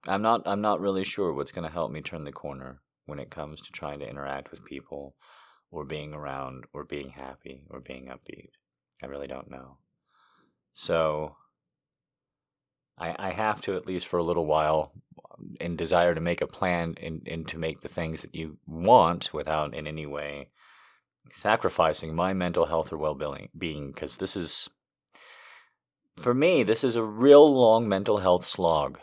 I'm 0.08 0.24
not 0.24 0.42
I'm 0.48 0.62
not 0.62 0.82
really 0.82 1.04
sure 1.04 1.32
what's 1.32 1.52
going 1.52 1.68
to 1.68 1.74
help 1.74 1.92
me 1.92 2.02
turn 2.02 2.24
the 2.24 2.32
corner 2.32 2.82
when 3.06 3.20
it 3.20 3.30
comes 3.30 3.62
to 3.62 3.72
trying 3.72 4.00
to 4.00 4.10
interact 4.10 4.50
with 4.50 4.66
people 4.66 5.16
or 5.72 5.86
being 5.86 6.14
around 6.14 6.66
or 6.74 6.84
being 6.84 7.10
happy 7.10 7.64
or 7.70 7.80
being 7.80 8.08
upbeat. 8.08 8.50
I 9.04 9.06
really 9.06 9.28
don't 9.28 9.52
know. 9.52 9.78
So 10.74 11.36
I, 12.98 13.16
I 13.20 13.32
have 13.32 13.62
to, 13.62 13.76
at 13.76 13.88
least 13.88 14.08
for 14.08 14.18
a 14.18 14.24
little 14.24 14.46
while, 14.46 14.94
and 15.62 15.78
desire 15.78 16.16
to 16.16 16.22
make 16.22 16.42
a 16.42 16.48
plan 16.48 16.96
and, 17.02 17.22
and 17.28 17.48
to 17.48 17.58
make 17.58 17.82
the 17.82 17.88
things 17.88 18.22
that 18.24 18.36
you 18.36 18.58
want 18.66 19.34
without 19.34 19.74
in 19.74 19.88
any 19.88 20.06
way 20.06 20.50
sacrificing 21.32 22.16
my 22.16 22.34
mental 22.34 22.66
health 22.66 22.92
or 22.92 22.98
well 22.98 23.18
being, 23.58 23.92
because 23.92 24.18
this 24.18 24.36
is, 24.36 24.70
for 26.18 26.34
me, 26.34 26.64
this 26.64 26.84
is 26.84 26.96
a 26.96 27.04
real 27.04 27.54
long 27.54 27.88
mental 27.88 28.18
health 28.18 28.46
slog. 28.46 29.00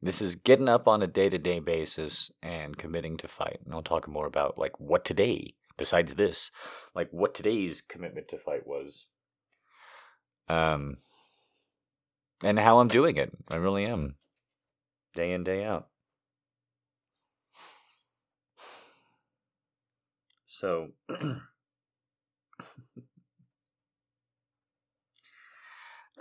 This 0.00 0.20
is 0.20 0.34
getting 0.34 0.68
up 0.68 0.88
on 0.88 1.02
a 1.02 1.06
day 1.06 1.28
to 1.28 1.38
day 1.38 1.60
basis 1.60 2.32
and 2.42 2.76
committing 2.76 3.16
to 3.18 3.28
fight. 3.28 3.60
And 3.64 3.72
I'll 3.72 3.82
talk 3.82 4.08
more 4.08 4.26
about 4.26 4.58
like 4.58 4.78
what 4.80 5.04
today, 5.04 5.54
besides 5.76 6.14
this, 6.14 6.50
like 6.94 7.08
what 7.12 7.34
today's 7.34 7.80
commitment 7.80 8.28
to 8.28 8.38
fight 8.38 8.66
was. 8.66 9.06
Um, 10.48 10.96
and 12.42 12.58
how 12.58 12.80
I'm 12.80 12.88
doing 12.88 13.16
it. 13.16 13.32
I 13.48 13.56
really 13.56 13.84
am. 13.84 14.16
Day 15.14 15.32
in, 15.32 15.44
day 15.44 15.64
out. 15.64 15.88
So, 20.52 20.88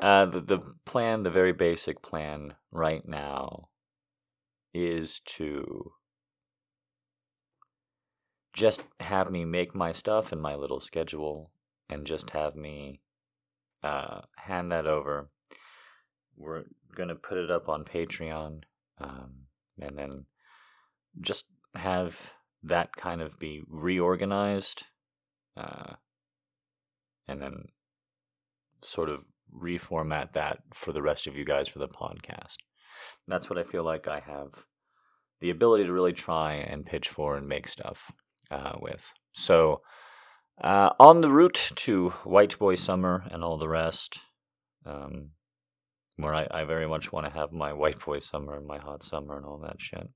uh, 0.01 0.25
the, 0.25 0.39
the 0.39 0.73
plan, 0.85 1.23
the 1.23 1.29
very 1.29 1.51
basic 1.51 2.01
plan 2.01 2.53
right 2.71 3.05
now 3.05 3.67
is 4.73 5.19
to 5.25 5.91
just 8.53 8.83
have 9.01 9.29
me 9.29 9.43
make 9.43 9.75
my 9.75 9.91
stuff 9.91 10.31
in 10.31 10.39
my 10.39 10.55
little 10.55 10.79
schedule 10.79 11.51
and 11.89 12.07
just 12.07 12.29
have 12.29 12.55
me 12.55 13.01
uh, 13.83 14.21
hand 14.37 14.71
that 14.71 14.87
over. 14.87 15.29
We're 16.37 16.63
to 17.09 17.15
put 17.15 17.37
it 17.37 17.51
up 17.51 17.67
on 17.67 17.83
Patreon 17.83 18.61
um, 18.97 19.33
and 19.81 19.97
then 19.97 20.25
just 21.19 21.47
have 21.75 22.31
that 22.63 22.95
kind 22.95 23.21
of 23.21 23.39
be 23.39 23.61
reorganized 23.67 24.85
uh, 25.57 25.93
and 27.27 27.41
then 27.41 27.65
sort 28.83 29.09
of 29.09 29.25
reformat 29.53 30.31
that 30.33 30.59
for 30.73 30.91
the 30.91 31.01
rest 31.01 31.27
of 31.27 31.35
you 31.35 31.43
guys 31.43 31.67
for 31.67 31.79
the 31.79 31.87
podcast 31.87 32.57
that's 33.27 33.49
what 33.49 33.59
I 33.59 33.63
feel 33.63 33.83
like 33.83 34.07
I 34.07 34.19
have 34.19 34.65
the 35.39 35.49
ability 35.49 35.85
to 35.85 35.93
really 35.93 36.13
try 36.13 36.53
and 36.53 36.85
pitch 36.85 37.09
for 37.09 37.35
and 37.35 37.47
make 37.47 37.67
stuff 37.67 38.11
uh, 38.49 38.73
with. 38.79 39.11
So, 39.33 39.81
uh, 40.61 40.91
on 40.99 41.21
the 41.21 41.31
route 41.31 41.71
to 41.75 42.09
White 42.23 42.59
Boy 42.59 42.75
Summer 42.75 43.23
and 43.31 43.43
all 43.43 43.57
the 43.57 43.69
rest, 43.69 44.19
um, 44.85 45.31
where 46.17 46.35
I, 46.35 46.47
I 46.51 46.63
very 46.65 46.87
much 46.87 47.11
want 47.11 47.25
to 47.25 47.33
have 47.33 47.51
my 47.51 47.73
White 47.73 47.99
Boy 48.05 48.19
Summer 48.19 48.55
and 48.55 48.67
my 48.67 48.77
Hot 48.77 49.01
Summer 49.01 49.37
and 49.37 49.45
all 49.45 49.57
that 49.63 49.81
shit. 49.81 50.07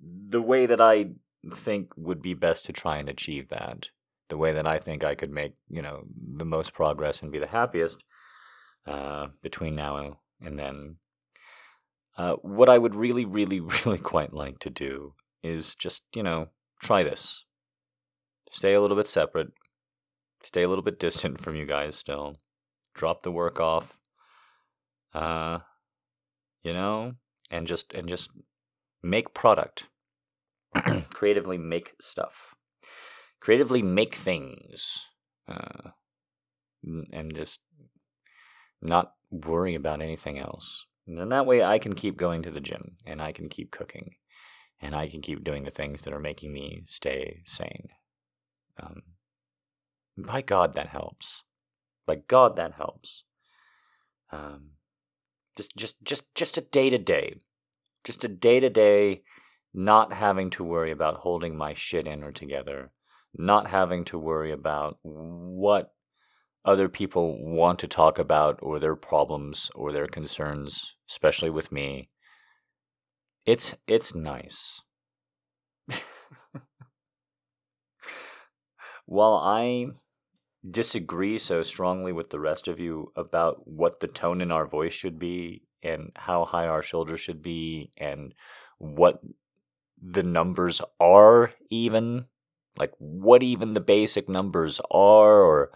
The 0.00 0.42
way 0.42 0.66
that 0.66 0.80
I 0.80 1.10
think 1.52 1.90
would 1.96 2.22
be 2.22 2.34
best 2.34 2.66
to 2.66 2.72
try 2.72 2.98
and 2.98 3.08
achieve 3.08 3.48
that, 3.48 3.90
the 4.28 4.36
way 4.36 4.52
that 4.52 4.66
I 4.66 4.78
think 4.78 5.04
I 5.04 5.14
could 5.14 5.30
make, 5.30 5.54
you 5.68 5.82
know, 5.82 6.04
the 6.36 6.44
most 6.44 6.72
progress 6.72 7.22
and 7.22 7.32
be 7.32 7.38
the 7.38 7.46
happiest 7.46 8.04
uh, 8.86 9.28
between 9.42 9.74
now 9.74 10.18
and 10.40 10.58
then 10.58 10.96
uh, 12.18 12.34
what 12.42 12.68
I 12.68 12.78
would 12.78 12.96
really, 12.96 13.24
really, 13.24 13.60
really 13.86 13.98
quite 13.98 14.34
like 14.34 14.58
to 14.60 14.70
do 14.70 15.14
is 15.42 15.74
just, 15.76 16.02
you 16.14 16.22
know, 16.22 16.48
try 16.82 17.04
this. 17.04 17.44
Stay 18.50 18.74
a 18.74 18.80
little 18.80 18.96
bit 18.96 19.06
separate. 19.06 19.48
Stay 20.42 20.64
a 20.64 20.68
little 20.68 20.82
bit 20.82 20.98
distant 20.98 21.40
from 21.40 21.54
you 21.54 21.64
guys 21.64 21.96
still. 21.96 22.36
Drop 22.94 23.22
the 23.22 23.32
work 23.32 23.60
off. 23.60 23.98
Uh, 25.14 25.60
you 26.62 26.72
know, 26.72 27.12
and 27.50 27.66
just 27.66 27.92
and 27.94 28.08
just 28.08 28.30
make 29.02 29.34
product. 29.34 29.86
Creatively 31.12 31.58
make 31.58 31.94
stuff. 32.00 32.54
Creatively 33.40 33.82
make 33.82 34.14
things. 34.14 35.04
Uh, 35.48 35.90
and 37.12 37.34
just 37.34 37.60
not 38.80 39.14
worry 39.30 39.74
about 39.74 40.00
anything 40.00 40.38
else. 40.38 40.86
And 41.06 41.32
that 41.32 41.46
way 41.46 41.62
I 41.64 41.78
can 41.78 41.94
keep 41.94 42.16
going 42.16 42.42
to 42.42 42.50
the 42.50 42.60
gym 42.60 42.96
and 43.06 43.20
I 43.20 43.32
can 43.32 43.48
keep 43.48 43.70
cooking 43.70 44.16
and 44.80 44.94
I 44.94 45.08
can 45.08 45.20
keep 45.20 45.42
doing 45.42 45.64
the 45.64 45.70
things 45.70 46.02
that 46.02 46.12
are 46.12 46.20
making 46.20 46.52
me 46.52 46.82
stay 46.86 47.42
sane. 47.46 47.88
Um, 48.80 49.02
by 50.16 50.42
God, 50.42 50.74
that 50.74 50.88
helps. 50.88 51.42
By 52.06 52.16
God, 52.16 52.56
that 52.56 52.74
helps. 52.74 53.24
Um, 54.30 54.72
just, 55.56 55.76
just, 55.76 56.02
just, 56.04 56.34
just 56.34 56.58
a 56.58 56.60
day 56.60 56.90
to 56.90 56.98
day, 56.98 57.40
just 58.04 58.24
a 58.24 58.28
day 58.28 58.60
to 58.60 58.70
day, 58.70 59.22
not 59.74 60.12
having 60.12 60.50
to 60.50 60.64
worry 60.64 60.90
about 60.90 61.16
holding 61.16 61.56
my 61.56 61.74
shit 61.74 62.06
in 62.06 62.22
or 62.22 62.32
together, 62.32 62.90
not 63.34 63.68
having 63.68 64.04
to 64.06 64.18
worry 64.18 64.52
about 64.52 64.98
what 65.02 65.92
other 66.64 66.88
people 66.88 67.36
want 67.40 67.78
to 67.78 67.88
talk 67.88 68.18
about 68.18 68.58
or 68.62 68.78
their 68.78 68.96
problems 68.96 69.70
or 69.74 69.92
their 69.92 70.06
concerns, 70.06 70.96
especially 71.08 71.50
with 71.50 71.72
me, 71.72 72.10
it's 73.46 73.74
it's 73.86 74.14
nice. 74.14 74.82
While 79.06 79.36
I 79.36 79.86
disagree 80.70 81.38
so 81.38 81.62
strongly 81.62 82.12
with 82.12 82.28
the 82.28 82.40
rest 82.40 82.68
of 82.68 82.78
you 82.78 83.12
about 83.16 83.66
what 83.66 84.00
the 84.00 84.08
tone 84.08 84.42
in 84.42 84.52
our 84.52 84.66
voice 84.66 84.92
should 84.92 85.18
be 85.18 85.62
and 85.82 86.12
how 86.16 86.44
high 86.44 86.66
our 86.66 86.82
shoulders 86.82 87.20
should 87.20 87.42
be 87.42 87.90
and 87.98 88.34
what 88.78 89.20
the 90.00 90.22
numbers 90.22 90.80
are 91.00 91.52
even 91.70 92.26
like 92.78 92.92
what 92.98 93.42
even 93.42 93.74
the 93.74 93.80
basic 93.80 94.28
numbers 94.28 94.80
are 94.90 95.40
or 95.42 95.70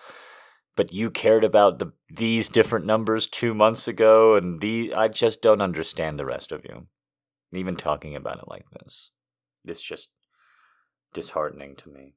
but 0.76 0.92
you 0.92 1.10
cared 1.10 1.44
about 1.44 1.78
the 1.78 1.92
these 2.08 2.48
different 2.48 2.86
numbers 2.86 3.26
two 3.26 3.54
months 3.54 3.88
ago, 3.88 4.36
and 4.36 4.60
the 4.60 4.94
I 4.94 5.08
just 5.08 5.42
don't 5.42 5.62
understand 5.62 6.18
the 6.18 6.26
rest 6.26 6.52
of 6.52 6.64
you. 6.64 6.86
Even 7.52 7.76
talking 7.76 8.16
about 8.16 8.38
it 8.38 8.48
like 8.48 8.64
this, 8.70 9.10
it's 9.64 9.82
just 9.82 10.10
disheartening 11.12 11.76
to 11.76 11.90
me. 11.90 12.14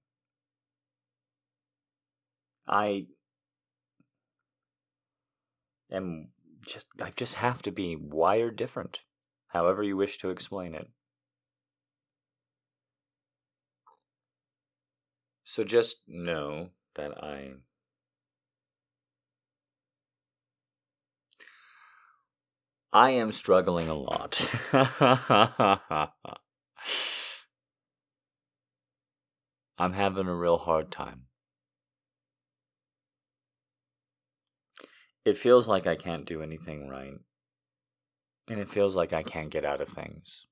I 2.67 3.07
am 5.93 6.29
just 6.65 6.87
I 7.01 7.11
just 7.11 7.35
have 7.35 7.61
to 7.63 7.71
be 7.71 7.95
wired 7.95 8.55
different, 8.55 9.03
however 9.47 9.83
you 9.83 9.95
wish 9.97 10.17
to 10.19 10.29
explain 10.29 10.75
it. 10.75 10.89
So 15.45 15.63
just 15.63 16.01
know 16.07 16.71
that 16.95 17.23
I 17.23 17.53
I 22.91 23.11
am 23.11 23.31
struggling 23.31 23.89
a 23.89 23.93
lot. 23.93 24.41
I'm 29.77 29.93
having 29.93 30.27
a 30.27 30.35
real 30.35 30.57
hard 30.57 30.91
time. 30.91 31.27
It 35.25 35.37
feels 35.37 35.67
like 35.67 35.87
I 35.87 35.95
can't 35.95 36.25
do 36.25 36.41
anything 36.41 36.87
right. 36.87 37.19
And 38.47 38.59
it 38.59 38.69
feels 38.69 38.95
like 38.95 39.11
I 39.11 39.23
can't 39.23 39.49
get 39.49 39.65
out 39.65 39.81
of 39.81 39.89
things. 39.89 40.45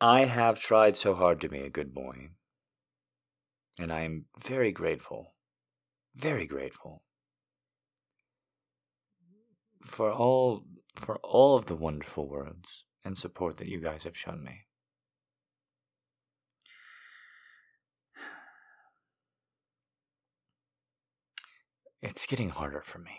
I 0.00 0.24
have 0.24 0.58
tried 0.58 0.96
so 0.96 1.14
hard 1.14 1.42
to 1.42 1.48
be 1.48 1.60
a 1.60 1.68
good 1.68 1.92
boy. 1.92 2.30
And 3.78 3.92
I 3.92 4.00
am 4.00 4.24
very 4.42 4.72
grateful. 4.72 5.34
Very 6.14 6.46
grateful 6.46 7.02
for 9.82 10.12
all 10.12 10.64
for 10.96 11.16
all 11.18 11.56
of 11.56 11.66
the 11.66 11.76
wonderful 11.76 12.28
words 12.28 12.84
and 13.04 13.16
support 13.16 13.56
that 13.56 13.68
you 13.68 13.80
guys 13.80 14.04
have 14.04 14.16
shown 14.16 14.42
me. 14.44 14.66
It's 22.02 22.26
getting 22.26 22.50
harder 22.50 22.80
for 22.80 22.98
me. 22.98 23.18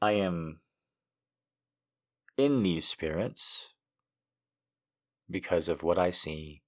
I 0.00 0.12
am 0.12 0.60
in 2.36 2.62
these 2.62 2.86
spirits 2.86 3.68
because 5.30 5.68
of 5.68 5.82
what 5.82 5.98
I 5.98 6.10
see 6.10 6.62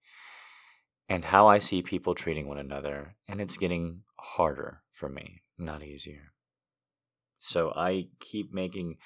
and 1.08 1.24
how 1.24 1.46
I 1.46 1.58
see 1.58 1.82
people 1.82 2.14
treating 2.14 2.48
one 2.48 2.58
another, 2.58 3.14
and 3.28 3.40
it's 3.40 3.56
getting 3.56 4.02
harder 4.18 4.82
for 4.90 5.08
me, 5.08 5.42
not 5.56 5.82
easier. 5.82 6.32
So 7.38 7.72
I 7.76 8.08
keep 8.18 8.52
making 8.52 8.96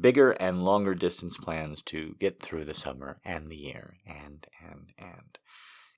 bigger 0.00 0.32
and 0.32 0.64
longer 0.64 0.94
distance 0.94 1.36
plans 1.36 1.82
to 1.82 2.14
get 2.20 2.42
through 2.42 2.66
the 2.66 2.74
summer 2.74 3.20
and 3.24 3.50
the 3.50 3.56
year, 3.56 3.94
and, 4.06 4.46
and, 4.62 4.88
and, 4.98 5.38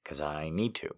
because 0.02 0.20
I 0.20 0.48
need 0.48 0.74
to. 0.76 0.90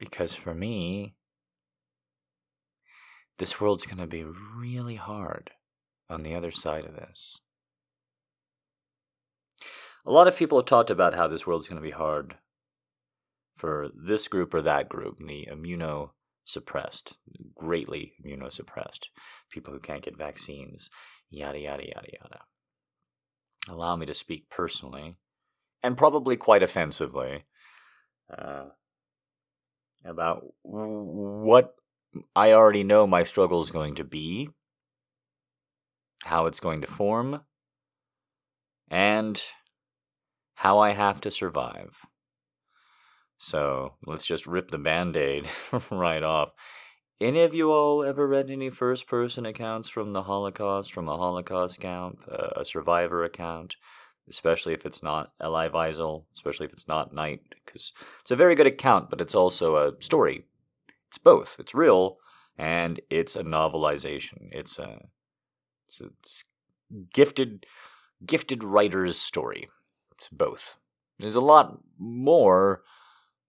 Because 0.00 0.34
for 0.34 0.54
me, 0.54 1.14
this 3.38 3.60
world's 3.60 3.86
going 3.86 3.98
to 3.98 4.06
be 4.06 4.24
really 4.24 4.96
hard 4.96 5.50
on 6.08 6.24
the 6.24 6.34
other 6.34 6.50
side 6.50 6.84
of 6.84 6.94
this. 6.94 7.38
A 10.04 10.10
lot 10.10 10.26
of 10.26 10.36
people 10.36 10.58
have 10.58 10.66
talked 10.66 10.90
about 10.90 11.14
how 11.14 11.28
this 11.28 11.46
world's 11.46 11.68
going 11.68 11.80
to 11.80 11.86
be 11.86 11.92
hard 11.92 12.36
for 13.56 13.90
this 13.94 14.26
group 14.26 14.54
or 14.54 14.62
that 14.62 14.88
group, 14.88 15.18
the 15.18 15.46
immunosuppressed, 15.52 17.14
greatly 17.54 18.14
immunosuppressed, 18.24 19.08
people 19.50 19.74
who 19.74 19.80
can't 19.80 20.02
get 20.02 20.16
vaccines, 20.16 20.88
yada, 21.28 21.60
yada, 21.60 21.86
yada, 21.86 22.08
yada. 22.20 22.40
Allow 23.68 23.96
me 23.96 24.06
to 24.06 24.14
speak 24.14 24.48
personally, 24.48 25.16
and 25.82 25.98
probably 25.98 26.38
quite 26.38 26.62
offensively, 26.62 27.44
uh, 28.36 28.70
about 30.04 30.44
what 30.62 31.74
I 32.34 32.52
already 32.52 32.82
know 32.82 33.06
my 33.06 33.22
struggle 33.22 33.60
is 33.60 33.70
going 33.70 33.94
to 33.96 34.04
be, 34.04 34.50
how 36.24 36.46
it's 36.46 36.60
going 36.60 36.80
to 36.80 36.86
form, 36.86 37.42
and 38.90 39.42
how 40.54 40.78
I 40.78 40.90
have 40.90 41.20
to 41.22 41.30
survive. 41.30 42.00
So 43.38 43.94
let's 44.06 44.26
just 44.26 44.46
rip 44.46 44.70
the 44.70 44.78
band 44.78 45.16
aid 45.16 45.48
right 45.90 46.22
off. 46.22 46.52
Any 47.20 47.42
of 47.42 47.54
you 47.54 47.70
all 47.70 48.02
ever 48.02 48.26
read 48.26 48.50
any 48.50 48.70
first 48.70 49.06
person 49.06 49.46
accounts 49.46 49.88
from 49.88 50.12
the 50.12 50.22
Holocaust, 50.22 50.92
from 50.92 51.08
a 51.08 51.16
Holocaust 51.16 51.78
camp, 51.78 52.20
uh, 52.30 52.48
a 52.56 52.64
survivor 52.64 53.24
account? 53.24 53.76
Especially 54.30 54.72
if 54.72 54.86
it's 54.86 55.02
not 55.02 55.32
Elie 55.40 55.68
Wiesel, 55.68 56.24
especially 56.34 56.66
if 56.66 56.72
it's 56.72 56.88
not 56.88 57.12
Night, 57.12 57.42
because 57.50 57.92
it's 58.20 58.30
a 58.30 58.36
very 58.36 58.54
good 58.54 58.66
account, 58.66 59.10
but 59.10 59.20
it's 59.20 59.34
also 59.34 59.76
a 59.76 60.00
story. 60.00 60.46
It's 61.08 61.18
both. 61.18 61.56
It's 61.58 61.74
real, 61.74 62.18
and 62.56 63.00
it's 63.10 63.34
a 63.34 63.42
novelization. 63.42 64.48
It's 64.52 64.78
a, 64.78 65.00
it's 65.88 66.00
a 66.00 66.04
it's 66.20 66.44
gifted, 67.12 67.66
gifted 68.24 68.62
writer's 68.62 69.18
story. 69.18 69.68
It's 70.12 70.28
both. 70.28 70.78
There's 71.18 71.34
a 71.34 71.40
lot 71.40 71.80
more 71.98 72.82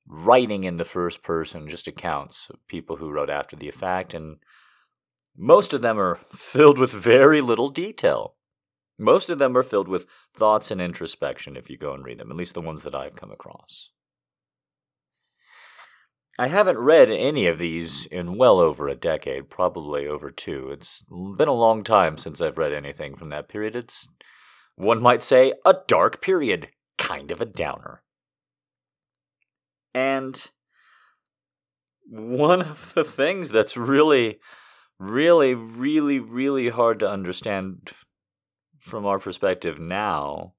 writing 0.07 0.63
in 0.63 0.77
the 0.77 0.85
first 0.85 1.23
person, 1.23 1.69
just 1.69 1.87
accounts 1.87 2.49
of 2.49 2.65
people 2.67 2.97
who 2.97 3.11
wrote 3.11 3.29
after 3.29 3.55
the 3.55 3.71
fact, 3.71 4.13
and 4.13 4.37
most 5.37 5.73
of 5.73 5.81
them 5.81 5.99
are 5.99 6.15
filled 6.31 6.77
with 6.77 6.91
very 6.91 7.41
little 7.41 7.69
detail. 7.69 8.35
Most 9.01 9.31
of 9.31 9.39
them 9.39 9.57
are 9.57 9.63
filled 9.63 9.87
with 9.87 10.05
thoughts 10.37 10.69
and 10.69 10.79
introspection 10.79 11.57
if 11.57 11.71
you 11.71 11.77
go 11.77 11.91
and 11.91 12.05
read 12.05 12.19
them, 12.19 12.29
at 12.29 12.37
least 12.37 12.53
the 12.53 12.61
ones 12.61 12.83
that 12.83 12.93
I've 12.93 13.15
come 13.15 13.31
across. 13.31 13.89
I 16.37 16.47
haven't 16.47 16.77
read 16.77 17.09
any 17.09 17.47
of 17.47 17.57
these 17.57 18.05
in 18.05 18.37
well 18.37 18.59
over 18.59 18.87
a 18.87 18.95
decade, 18.95 19.49
probably 19.49 20.07
over 20.07 20.29
two. 20.29 20.69
It's 20.69 21.03
been 21.09 21.47
a 21.47 21.53
long 21.53 21.83
time 21.83 22.19
since 22.19 22.39
I've 22.39 22.59
read 22.59 22.73
anything 22.73 23.15
from 23.15 23.29
that 23.29 23.49
period. 23.49 23.75
It's 23.75 24.07
one 24.75 25.01
might 25.01 25.23
say, 25.23 25.53
a 25.65 25.75
dark 25.87 26.21
period, 26.21 26.69
kind 26.99 27.31
of 27.31 27.41
a 27.41 27.45
downer. 27.45 28.03
And 29.95 30.47
one 32.07 32.61
of 32.61 32.93
the 32.93 33.03
things 33.03 33.49
that's 33.49 33.75
really, 33.75 34.39
really, 34.99 35.55
really, 35.55 36.19
really 36.19 36.69
hard 36.69 36.99
to 36.99 37.09
understand 37.09 37.91
from 38.81 39.05
our 39.05 39.19
perspective 39.19 39.79
now, 39.79 40.55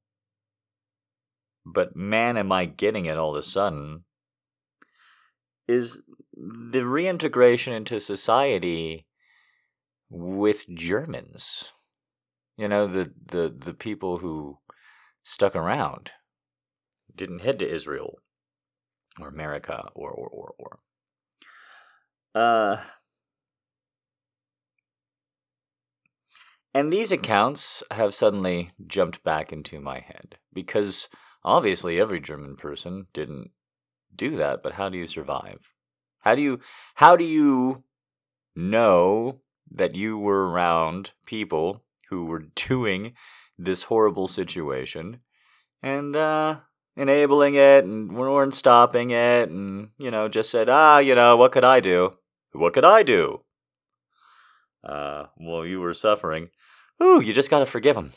but 1.66 1.94
man, 1.94 2.36
am 2.36 2.52
I 2.52 2.64
getting 2.64 3.04
it 3.06 3.18
all 3.18 3.32
of 3.32 3.36
a 3.36 3.42
sudden, 3.42 4.04
is 5.68 6.00
the 6.34 6.86
reintegration 6.86 7.72
into 7.72 8.00
society 8.00 9.06
with 10.08 10.64
Germans. 10.72 11.64
You 12.56 12.68
know, 12.68 12.86
the, 12.86 13.12
the, 13.26 13.54
the 13.56 13.74
people 13.74 14.18
who 14.18 14.58
stuck 15.24 15.56
around, 15.56 16.12
didn't 17.14 17.40
head 17.40 17.58
to 17.58 17.70
Israel 17.70 18.18
or 19.20 19.28
America 19.28 19.88
or, 19.94 20.10
or, 20.10 20.28
or, 20.28 20.54
or. 20.58 20.78
Uh, 22.34 22.80
and 26.74 26.92
these 26.92 27.12
accounts 27.12 27.82
have 27.90 28.14
suddenly 28.14 28.70
jumped 28.86 29.22
back 29.22 29.52
into 29.52 29.80
my 29.80 30.00
head 30.00 30.36
because 30.52 31.08
obviously 31.44 32.00
every 32.00 32.20
German 32.20 32.56
person 32.56 33.06
didn't 33.12 33.50
do 34.14 34.36
that, 34.36 34.62
but 34.62 34.74
how 34.74 34.88
do 34.88 34.98
you 34.98 35.06
survive? 35.06 35.74
How 36.20 36.34
do 36.34 36.42
you 36.42 36.60
how 36.94 37.16
do 37.16 37.24
you 37.24 37.84
know 38.54 39.40
that 39.70 39.94
you 39.94 40.18
were 40.18 40.48
around 40.48 41.12
people 41.26 41.82
who 42.10 42.26
were 42.26 42.44
doing 42.54 43.14
this 43.58 43.84
horrible 43.84 44.28
situation 44.28 45.20
and 45.82 46.14
uh, 46.14 46.56
enabling 46.96 47.54
it 47.54 47.84
and 47.84 48.12
weren't 48.12 48.54
stopping 48.54 49.10
it 49.10 49.48
and, 49.48 49.90
you 49.98 50.10
know, 50.10 50.28
just 50.28 50.50
said, 50.50 50.68
ah, 50.68 50.98
you 50.98 51.14
know, 51.14 51.36
what 51.36 51.52
could 51.52 51.64
I 51.64 51.80
do? 51.80 52.14
What 52.52 52.74
could 52.74 52.84
I 52.84 53.02
do? 53.02 53.42
Uh, 54.84 55.26
well, 55.38 55.64
you 55.64 55.80
were 55.80 55.94
suffering. 55.94 56.50
Ooh, 57.02 57.20
you 57.20 57.32
just 57.32 57.50
gotta 57.50 57.66
forgive 57.66 57.96
him. 57.96 58.12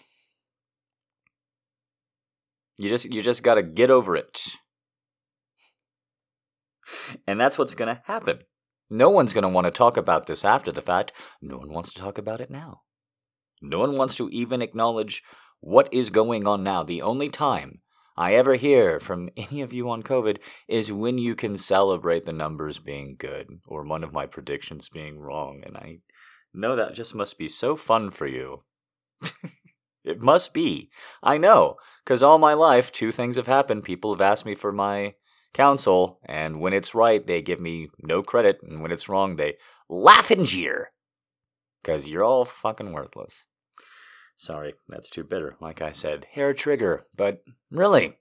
You 2.77 2.89
just 2.89 3.11
you 3.11 3.23
just 3.23 3.41
gotta 3.41 3.63
get 3.63 3.89
over 3.89 4.15
it. 4.15 4.41
And 7.25 7.41
that's 7.41 7.57
what's 7.57 7.73
gonna 7.73 8.03
happen. 8.05 8.39
No 8.91 9.09
one's 9.09 9.33
gonna 9.33 9.49
want 9.49 9.65
to 9.65 9.71
talk 9.71 9.97
about 9.97 10.27
this 10.27 10.45
after 10.45 10.71
the 10.71 10.83
fact. 10.83 11.13
No 11.41 11.57
one 11.57 11.73
wants 11.73 11.91
to 11.93 11.99
talk 11.99 12.19
about 12.19 12.41
it 12.41 12.51
now. 12.51 12.81
No 13.61 13.79
one 13.79 13.95
wants 13.95 14.15
to 14.15 14.29
even 14.29 14.61
acknowledge 14.61 15.23
what 15.61 15.91
is 15.91 16.11
going 16.11 16.45
on 16.45 16.63
now. 16.63 16.83
The 16.83 17.01
only 17.01 17.29
time 17.29 17.81
I 18.15 18.35
ever 18.35 18.53
hear 18.53 18.99
from 18.99 19.29
any 19.37 19.61
of 19.61 19.73
you 19.73 19.89
on 19.89 20.03
COVID 20.03 20.37
is 20.67 20.91
when 20.91 21.17
you 21.17 21.33
can 21.33 21.57
celebrate 21.57 22.25
the 22.25 22.33
numbers 22.33 22.77
being 22.77 23.15
good 23.17 23.49
or 23.65 23.83
one 23.83 24.03
of 24.03 24.13
my 24.13 24.27
predictions 24.27 24.89
being 24.89 25.19
wrong. 25.19 25.63
And 25.65 25.75
I 25.75 25.99
know 26.53 26.75
that 26.75 26.93
just 26.93 27.15
must 27.15 27.39
be 27.39 27.47
so 27.47 27.75
fun 27.75 28.11
for 28.11 28.27
you. 28.27 28.61
It 30.03 30.21
must 30.21 30.53
be. 30.53 30.89
I 31.23 31.37
know, 31.37 31.75
because 32.03 32.23
all 32.23 32.37
my 32.37 32.53
life, 32.53 32.91
two 32.91 33.11
things 33.11 33.35
have 33.37 33.47
happened. 33.47 33.83
People 33.83 34.13
have 34.13 34.21
asked 34.21 34.45
me 34.45 34.55
for 34.55 34.71
my 34.71 35.15
counsel, 35.53 36.19
and 36.25 36.59
when 36.59 36.73
it's 36.73 36.93
right, 36.93 37.25
they 37.25 37.41
give 37.41 37.59
me 37.59 37.89
no 38.05 38.21
credit, 38.21 38.59
and 38.61 38.81
when 38.81 38.91
it's 38.91 39.09
wrong, 39.09 39.35
they 39.35 39.55
laugh 39.89 40.31
and 40.31 40.45
jeer. 40.45 40.91
Because 41.81 42.07
you're 42.07 42.23
all 42.23 42.45
fucking 42.45 42.91
worthless. 42.91 43.45
Sorry, 44.35 44.73
that's 44.89 45.09
too 45.09 45.23
bitter. 45.23 45.55
Like 45.61 45.81
I 45.81 45.91
said, 45.91 46.25
hair 46.33 46.53
trigger. 46.53 47.05
But 47.15 47.43
really, 47.71 48.17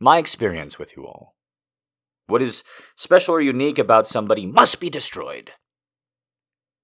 my 0.00 0.18
experience 0.18 0.78
with 0.78 0.96
you 0.96 1.06
all. 1.06 1.36
What 2.26 2.42
is 2.42 2.64
special 2.96 3.34
or 3.34 3.40
unique 3.40 3.78
about 3.78 4.06
somebody 4.06 4.46
must 4.46 4.80
be 4.80 4.90
destroyed. 4.90 5.52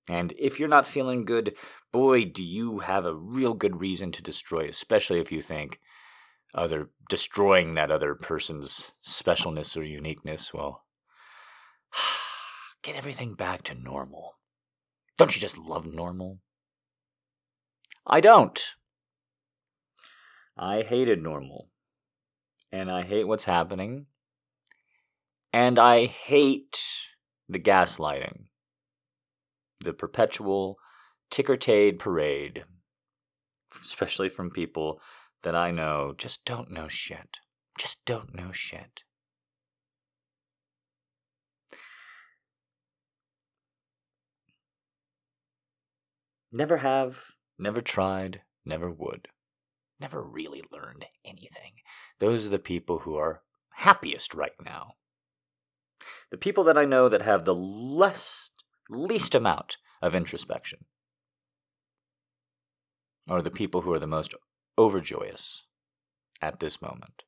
And 0.09 0.33
if 0.39 0.61
you're 0.61 0.69
not 0.69 0.87
feeling 0.87 1.25
good, 1.25 1.57
boy, 1.93 2.25
do 2.27 2.45
you 2.45 2.79
have 2.81 3.05
a 3.05 3.15
real 3.15 3.55
good 3.55 3.81
reason 3.81 4.13
to 4.13 4.23
destroy, 4.23 4.69
especially 4.69 5.19
if 5.19 5.33
you 5.33 5.43
think 5.43 5.81
other 6.55 6.91
destroying 7.09 7.75
that 7.75 7.91
other 7.91 8.15
person's 8.15 8.93
specialness 9.05 9.77
or 9.77 9.83
uniqueness, 9.83 10.55
well, 10.55 10.85
get 12.83 12.97
everything 12.97 13.35
back 13.35 13.63
to 13.65 13.75
normal. 13.75 14.39
Don't 15.19 15.35
you 15.35 15.41
just 15.41 15.59
love 15.59 15.87
normal? 15.87 16.39
I 18.07 18.21
don't. 18.21 18.75
I 20.57 20.83
hated 20.83 21.23
normal. 21.23 21.69
And 22.73 22.91
I 22.91 23.03
hate 23.03 23.27
what's 23.27 23.45
happening. 23.45 24.07
And 25.53 25.79
I 25.79 26.07
hate 26.07 26.83
the 27.49 27.59
gaslighting 27.59 28.47
the 29.81 29.93
perpetual 29.93 30.79
tickertade 31.31 31.99
parade, 31.99 32.65
especially 33.83 34.29
from 34.29 34.51
people 34.51 35.01
that 35.43 35.55
I 35.55 35.71
know 35.71 36.15
just 36.17 36.45
don't 36.45 36.71
know 36.71 36.89
shit. 36.89 37.39
Just 37.79 38.05
don't 38.05 38.35
know 38.35 38.53
shit. 38.53 39.03
Never 46.53 46.79
have, 46.79 47.25
never 47.59 47.83
tried, 47.83 48.43
never 48.65 48.91
would, 48.91 49.29
never 50.01 50.23
really 50.23 50.63
learned 50.73 51.05
anything. 51.25 51.75
Those 52.19 52.47
are 52.47 52.51
the 52.51 52.59
people 52.59 53.01
who 53.01 53.17
are 53.17 53.43
happiest 53.75 54.35
right 54.35 54.53
now. 54.65 54.95
The 56.31 56.39
people 56.39 56.65
that 56.65 56.79
I 56.79 56.85
know 56.87 57.09
that 57.09 57.23
have 57.23 57.45
the 57.45 57.55
less 57.55 58.51
least 58.89 59.35
amount 59.35 59.77
of 60.03 60.15
introspection 60.15 60.85
are 63.29 63.43
the 63.43 63.51
people 63.51 63.83
who 63.83 63.93
are 63.93 63.99
the 63.99 64.07
most 64.07 64.35
overjoyous 64.79 65.67
at 66.41 66.61
this 66.61 66.81
moment. 66.81 67.25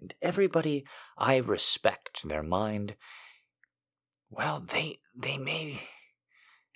And 0.00 0.14
everybody 0.20 0.84
I 1.16 1.36
respect 1.36 2.28
their 2.28 2.42
mind, 2.42 2.96
well, 4.30 4.60
they 4.60 4.98
they 5.16 5.38
may 5.38 5.80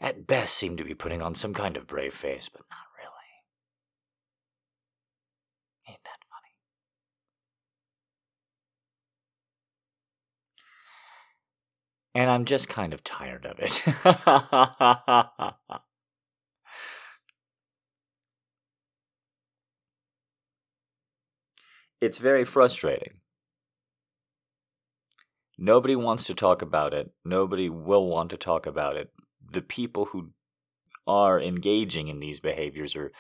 at 0.01 0.27
best 0.27 0.55
seem 0.55 0.77
to 0.77 0.85
be 0.85 0.95
putting 0.95 1.21
on 1.23 1.35
some 1.35 1.53
kind 1.55 1.77
of 1.77 1.87
brave 1.87 2.15
face, 2.15 2.49
but 2.49 2.63
not 2.71 2.79
really. 2.97 3.09
Ain't 5.89 6.05
that 6.05 6.19
funny? 6.31 6.55
And 12.19 12.31
I'm 12.33 12.47
just 12.47 12.69
kind 12.69 12.93
of 12.93 13.05
tired 13.05 13.47
of 13.47 13.61
it. 13.61 13.85
it's 22.01 22.19
very 22.19 22.45
frustrating. 22.45 23.21
Nobody 25.57 25.95
wants 25.95 26.25
to 26.25 26.35
talk 26.35 26.61
about 26.61 26.93
it. 26.93 27.13
Nobody 27.25 27.71
will 27.71 28.09
want 28.09 28.31
to 28.31 28.37
talk 28.37 28.67
about 28.67 28.97
it. 28.97 29.13
The 29.53 29.63
people 29.63 30.07
who 30.07 30.33
are 31.07 31.41
engaging 31.41 32.09
in 32.09 32.19
these 32.19 32.41
behaviors 32.41 32.97
are 32.97 33.13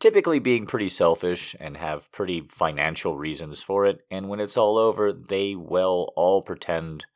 typically 0.00 0.40
being 0.40 0.66
pretty 0.66 0.88
selfish 0.88 1.54
and 1.60 1.76
have 1.76 2.10
pretty 2.10 2.40
financial 2.48 3.16
reasons 3.16 3.62
for 3.62 3.86
it. 3.86 4.00
And 4.10 4.28
when 4.28 4.40
it's 4.40 4.56
all 4.56 4.76
over, 4.76 5.12
they 5.12 5.54
will 5.54 6.12
all 6.16 6.42
pretend 6.42 7.06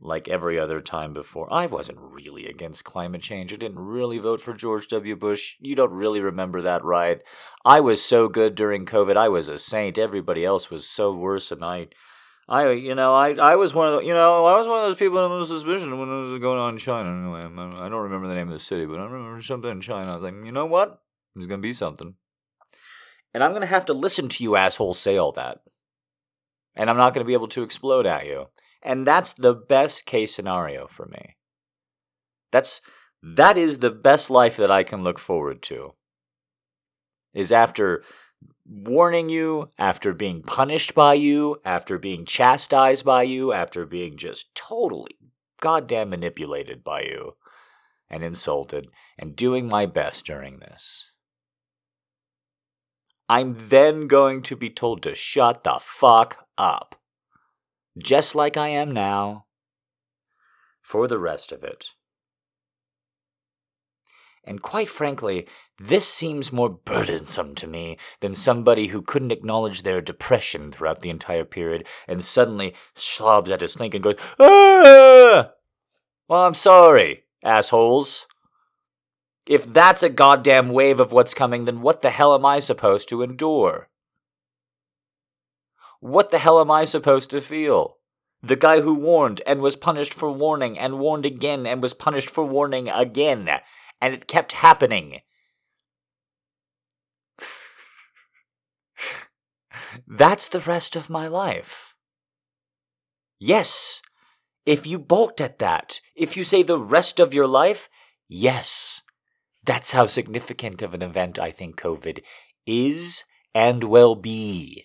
like 0.00 0.28
every 0.28 0.58
other 0.58 0.80
time 0.80 1.12
before. 1.12 1.52
I 1.52 1.66
wasn't 1.66 1.98
really 2.00 2.46
against 2.46 2.84
climate 2.84 3.22
change. 3.22 3.52
I 3.52 3.56
didn't 3.56 3.78
really 3.78 4.18
vote 4.18 4.40
for 4.40 4.54
George 4.54 4.88
W. 4.88 5.16
Bush. 5.16 5.56
You 5.60 5.74
don't 5.74 5.92
really 5.92 6.20
remember 6.20 6.62
that, 6.62 6.84
right? 6.84 7.20
I 7.64 7.80
was 7.80 8.02
so 8.02 8.28
good 8.28 8.54
during 8.54 8.86
COVID. 8.86 9.16
I 9.16 9.28
was 9.28 9.48
a 9.48 9.58
saint. 9.58 9.98
Everybody 9.98 10.44
else 10.44 10.70
was 10.70 10.86
so 10.88 11.12
worse, 11.12 11.50
and 11.50 11.64
I. 11.64 11.88
I, 12.50 12.70
you 12.70 12.94
know, 12.94 13.14
I, 13.14 13.34
I 13.34 13.56
was 13.56 13.74
one 13.74 13.88
of 13.88 14.00
the, 14.00 14.06
you 14.06 14.14
know, 14.14 14.46
I 14.46 14.56
was 14.56 14.66
one 14.66 14.78
of 14.78 14.84
those 14.84 14.98
people 14.98 15.22
in 15.22 15.38
the 15.38 15.44
suspicion 15.44 15.98
when 15.98 16.08
it 16.08 16.22
was 16.22 16.40
going 16.40 16.58
on 16.58 16.72
in 16.72 16.78
China. 16.78 17.10
Anyway, 17.10 17.40
I 17.42 17.90
don't 17.90 18.04
remember 18.04 18.26
the 18.26 18.34
name 18.34 18.48
of 18.48 18.54
the 18.54 18.58
city, 18.58 18.86
but 18.86 18.98
I 18.98 19.04
remember 19.04 19.42
something 19.42 19.70
in 19.70 19.82
China. 19.82 20.12
I 20.12 20.14
was 20.14 20.24
like, 20.24 20.42
you 20.42 20.52
know 20.52 20.64
what? 20.64 20.98
There's 21.34 21.46
gonna 21.46 21.60
be 21.60 21.74
something, 21.74 22.14
and 23.34 23.44
I'm 23.44 23.52
gonna 23.52 23.66
have 23.66 23.84
to 23.84 23.92
listen 23.92 24.30
to 24.30 24.42
you 24.42 24.56
assholes 24.56 24.98
say 24.98 25.18
all 25.18 25.32
that, 25.32 25.58
and 26.74 26.88
I'm 26.88 26.96
not 26.96 27.12
gonna 27.12 27.26
be 27.26 27.34
able 27.34 27.48
to 27.48 27.62
explode 27.62 28.06
at 28.06 28.24
you. 28.24 28.46
And 28.82 29.06
that's 29.06 29.32
the 29.32 29.54
best 29.54 30.06
case 30.06 30.34
scenario 30.34 30.86
for 30.86 31.06
me. 31.06 31.36
That's 32.52 32.80
that 33.22 33.58
is 33.58 33.80
the 33.80 33.90
best 33.90 34.30
life 34.30 34.56
that 34.56 34.70
I 34.70 34.84
can 34.84 35.02
look 35.02 35.18
forward 35.18 35.62
to. 35.62 35.94
Is 37.34 37.52
after 37.52 38.04
warning 38.64 39.28
you, 39.28 39.70
after 39.78 40.12
being 40.12 40.42
punished 40.42 40.94
by 40.94 41.14
you, 41.14 41.60
after 41.64 41.98
being 41.98 42.24
chastised 42.24 43.04
by 43.04 43.22
you, 43.24 43.52
after 43.52 43.84
being 43.86 44.16
just 44.16 44.54
totally 44.54 45.16
goddamn 45.60 46.10
manipulated 46.10 46.84
by 46.84 47.02
you 47.02 47.34
and 48.10 48.22
insulted, 48.22 48.88
and 49.18 49.36
doing 49.36 49.68
my 49.68 49.84
best 49.84 50.24
during 50.24 50.60
this. 50.60 51.10
I'm 53.28 53.68
then 53.68 54.06
going 54.06 54.40
to 54.44 54.56
be 54.56 54.70
told 54.70 55.02
to 55.02 55.14
shut 55.14 55.64
the 55.64 55.78
fuck 55.82 56.46
up 56.56 56.97
just 57.98 58.34
like 58.34 58.56
I 58.56 58.68
am 58.68 58.92
now, 58.92 59.46
for 60.80 61.06
the 61.06 61.18
rest 61.18 61.52
of 61.52 61.62
it. 61.62 61.90
And 64.44 64.62
quite 64.62 64.88
frankly, 64.88 65.46
this 65.78 66.08
seems 66.08 66.52
more 66.52 66.70
burdensome 66.70 67.54
to 67.56 67.66
me 67.66 67.98
than 68.20 68.34
somebody 68.34 68.86
who 68.86 69.02
couldn't 69.02 69.30
acknowledge 69.30 69.82
their 69.82 70.00
depression 70.00 70.72
throughout 70.72 71.00
the 71.00 71.10
entire 71.10 71.44
period 71.44 71.86
and 72.06 72.24
suddenly 72.24 72.74
slobs 72.94 73.50
at 73.50 73.60
his 73.60 73.74
sink 73.74 73.94
and 73.94 74.02
goes, 74.02 74.16
Ah! 74.40 75.50
Well, 76.28 76.44
I'm 76.46 76.54
sorry, 76.54 77.24
assholes. 77.44 78.26
If 79.46 79.70
that's 79.70 80.02
a 80.02 80.10
goddamn 80.10 80.70
wave 80.70 80.98
of 80.98 81.12
what's 81.12 81.34
coming, 81.34 81.64
then 81.64 81.80
what 81.82 82.00
the 82.00 82.10
hell 82.10 82.34
am 82.34 82.46
I 82.46 82.58
supposed 82.58 83.08
to 83.10 83.22
endure? 83.22 83.88
What 86.00 86.30
the 86.30 86.38
hell 86.38 86.60
am 86.60 86.70
I 86.70 86.84
supposed 86.84 87.30
to 87.30 87.40
feel? 87.40 87.96
The 88.42 88.56
guy 88.56 88.80
who 88.80 88.94
warned 88.94 89.42
and 89.46 89.60
was 89.60 89.74
punished 89.76 90.14
for 90.14 90.30
warning 90.30 90.78
and 90.78 90.98
warned 90.98 91.26
again 91.26 91.66
and 91.66 91.82
was 91.82 91.94
punished 91.94 92.30
for 92.30 92.44
warning 92.44 92.88
again. 92.88 93.48
And 94.00 94.14
it 94.14 94.28
kept 94.28 94.52
happening. 94.52 95.20
That's 100.06 100.48
the 100.48 100.60
rest 100.60 100.94
of 100.94 101.10
my 101.10 101.26
life. 101.26 101.94
Yes, 103.40 104.02
if 104.66 104.86
you 104.86 104.98
balked 104.98 105.40
at 105.40 105.58
that, 105.58 106.00
if 106.14 106.36
you 106.36 106.44
say 106.44 106.62
the 106.62 106.78
rest 106.78 107.18
of 107.18 107.34
your 107.34 107.46
life, 107.46 107.88
yes, 108.28 109.02
that's 109.64 109.92
how 109.92 110.06
significant 110.06 110.82
of 110.82 110.94
an 110.94 111.02
event 111.02 111.38
I 111.38 111.50
think 111.50 111.76
COVID 111.76 112.20
is 112.66 113.24
and 113.54 113.84
will 113.84 114.14
be. 114.14 114.84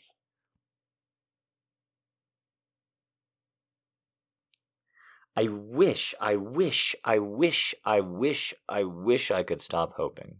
I 5.35 5.47
wish, 5.47 6.13
I 6.21 6.35
wish, 6.35 6.95
I 7.03 7.17
wish, 7.19 7.75
I 7.83 7.99
wish, 8.01 8.53
I 8.69 8.83
wish 8.83 9.31
I 9.31 9.43
could 9.43 9.61
stop 9.61 9.93
hoping. 9.97 10.37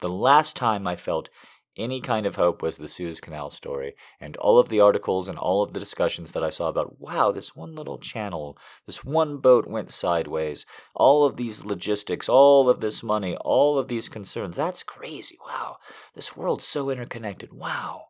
The 0.00 0.08
last 0.08 0.56
time 0.56 0.86
I 0.86 0.96
felt 0.96 1.28
any 1.76 2.00
kind 2.00 2.26
of 2.26 2.34
hope 2.34 2.60
was 2.62 2.76
the 2.76 2.88
Suez 2.88 3.20
Canal 3.20 3.50
story, 3.50 3.94
and 4.20 4.36
all 4.38 4.58
of 4.58 4.68
the 4.68 4.80
articles 4.80 5.28
and 5.28 5.38
all 5.38 5.62
of 5.62 5.72
the 5.72 5.80
discussions 5.80 6.32
that 6.32 6.42
I 6.42 6.50
saw 6.50 6.68
about, 6.68 7.00
wow, 7.00 7.30
this 7.30 7.54
one 7.54 7.76
little 7.76 7.98
channel, 7.98 8.58
this 8.86 9.04
one 9.04 9.38
boat 9.38 9.68
went 9.68 9.92
sideways, 9.92 10.66
all 10.94 11.24
of 11.24 11.36
these 11.36 11.64
logistics, 11.64 12.28
all 12.28 12.68
of 12.68 12.80
this 12.80 13.04
money, 13.04 13.36
all 13.36 13.78
of 13.78 13.86
these 13.86 14.08
concerns. 14.08 14.56
That's 14.56 14.82
crazy. 14.82 15.38
Wow. 15.46 15.76
This 16.14 16.36
world's 16.36 16.66
so 16.66 16.90
interconnected. 16.90 17.52
Wow. 17.52 18.06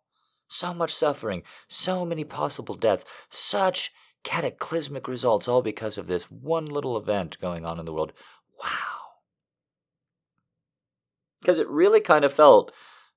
So 0.49 0.73
much 0.73 0.93
suffering, 0.93 1.43
so 1.69 2.07
many 2.07 2.25
possible 2.25 2.75
deaths, 2.75 3.05
such 3.29 3.93
cataclysmic 4.25 5.09
results 5.09 5.49
all 5.49 5.63
because 5.63 5.99
of 5.99 6.07
this 6.07 6.31
one 6.31 6.67
little 6.67 6.97
event 6.97 7.39
going 7.41 7.65
on 7.65 7.79
in 7.79 7.87
the 7.87 7.93
world. 7.93 8.13
Wow. 8.63 8.69
Because 11.41 11.59
it 11.59 11.69
really 11.69 12.01
kind 12.01 12.25
of 12.25 12.33
felt 12.33 12.73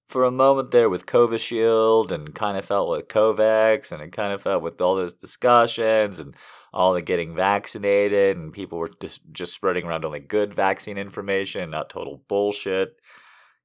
for 0.07 0.23
a 0.23 0.31
moment 0.31 0.71
there 0.71 0.89
with 0.89 1.05
Covishield 1.05 2.11
and 2.11 2.35
kind 2.35 2.57
of 2.57 2.65
felt 2.65 2.89
with 2.89 3.07
Covax 3.07 3.91
and 3.91 4.01
it 4.01 4.11
kind 4.11 4.33
of 4.33 4.41
felt 4.41 4.63
with 4.63 4.79
all 4.79 4.95
those 4.95 5.13
discussions 5.13 6.19
and 6.19 6.35
all 6.73 6.93
the 6.93 7.01
getting 7.01 7.35
vaccinated 7.35 8.37
and 8.37 8.53
people 8.53 8.77
were 8.77 8.91
just, 9.01 9.21
just 9.31 9.53
spreading 9.53 9.85
around 9.85 10.05
only 10.05 10.19
good 10.19 10.53
vaccine 10.53 10.97
information, 10.97 11.69
not 11.69 11.89
total 11.89 12.23
bullshit 12.27 12.95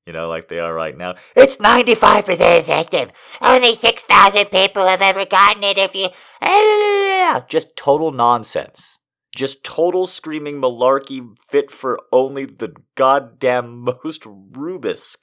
you 0.09 0.15
know, 0.15 0.27
like 0.27 0.49
they 0.49 0.59
are 0.59 0.73
right 0.73 0.97
now. 0.97 1.17
It's 1.37 1.59
95% 1.59 2.27
effective. 2.59 3.13
Only 3.43 3.77
6,000 3.77 4.47
people 4.47 4.87
have 4.87 5.03
ever 5.03 5.27
gotten 5.27 5.63
it 5.63 5.77
if 5.77 5.95
you. 5.95 6.09
Ah, 6.41 7.45
just 7.47 7.77
total 7.77 8.11
nonsense. 8.11 8.99
Just 9.37 9.63
total 9.63 10.07
screaming 10.07 10.63
malarkey 10.63 11.37
fit 11.39 11.71
for 11.71 11.99
only 12.11 12.47
the 12.47 12.75
goddamn 12.95 13.85
most 14.05 14.23
rubisk, 14.23 15.19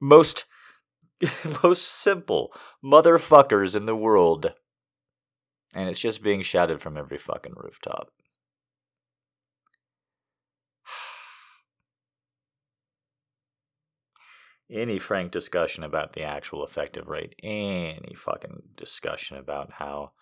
most, 0.00 0.44
most 1.64 1.82
simple 1.88 2.52
motherfuckers 2.82 3.74
in 3.74 3.86
the 3.86 3.96
world. 3.96 4.52
And 5.74 5.88
it's 5.88 5.98
just 5.98 6.22
being 6.22 6.42
shouted 6.42 6.80
from 6.80 6.96
every 6.96 7.18
fucking 7.18 7.54
rooftop. 7.56 8.12
Any 14.70 14.98
frank 14.98 15.32
discussion 15.32 15.82
about 15.82 16.12
the 16.12 16.22
actual 16.22 16.64
effective 16.64 17.08
rate, 17.08 17.34
any 17.42 18.14
fucking 18.14 18.62
discussion 18.76 19.36
about 19.36 19.72
how 19.72 20.12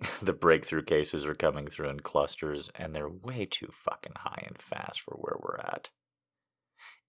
the 0.22 0.32
breakthrough 0.32 0.82
cases 0.82 1.24
are 1.24 1.34
coming 1.34 1.66
through 1.66 1.88
in 1.88 2.00
clusters 2.00 2.70
and 2.74 2.94
they're 2.94 3.08
way 3.08 3.46
too 3.46 3.68
fucking 3.70 4.14
high 4.16 4.42
and 4.46 4.60
fast 4.60 5.00
for 5.00 5.14
where 5.14 5.36
we're 5.40 5.58
at. 5.58 5.90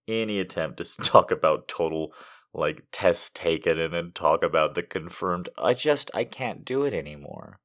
Any 0.08 0.40
attempt 0.40 0.78
to 0.78 0.98
talk 1.04 1.32
about 1.32 1.68
total 1.68 2.14
like 2.54 2.84
tests 2.92 3.30
taken 3.34 3.80
and 3.80 3.94
then 3.94 4.12
talk 4.14 4.44
about 4.44 4.76
the 4.76 4.84
confirmed, 4.84 5.50
I 5.58 5.74
just 5.74 6.10
I 6.14 6.24
can't 6.24 6.64
do 6.64 6.84
it 6.84 6.94
anymore. 6.94 7.60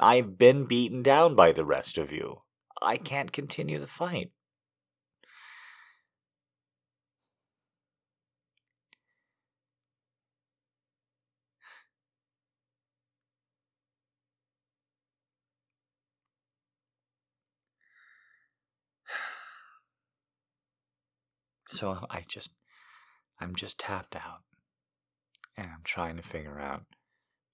I've 0.00 0.38
been 0.38 0.64
beaten 0.64 1.02
down 1.02 1.34
by 1.34 1.52
the 1.52 1.64
rest 1.64 1.98
of 1.98 2.10
you. 2.10 2.40
I 2.80 2.96
can't 2.96 3.32
continue 3.32 3.78
the 3.78 3.86
fight. 3.86 4.30
So 21.70 22.04
I 22.10 22.22
just, 22.26 22.50
I'm 23.38 23.54
just 23.54 23.78
tapped 23.78 24.16
out. 24.16 24.42
And 25.56 25.68
I'm 25.68 25.82
trying 25.84 26.16
to 26.16 26.22
figure 26.22 26.58
out 26.58 26.82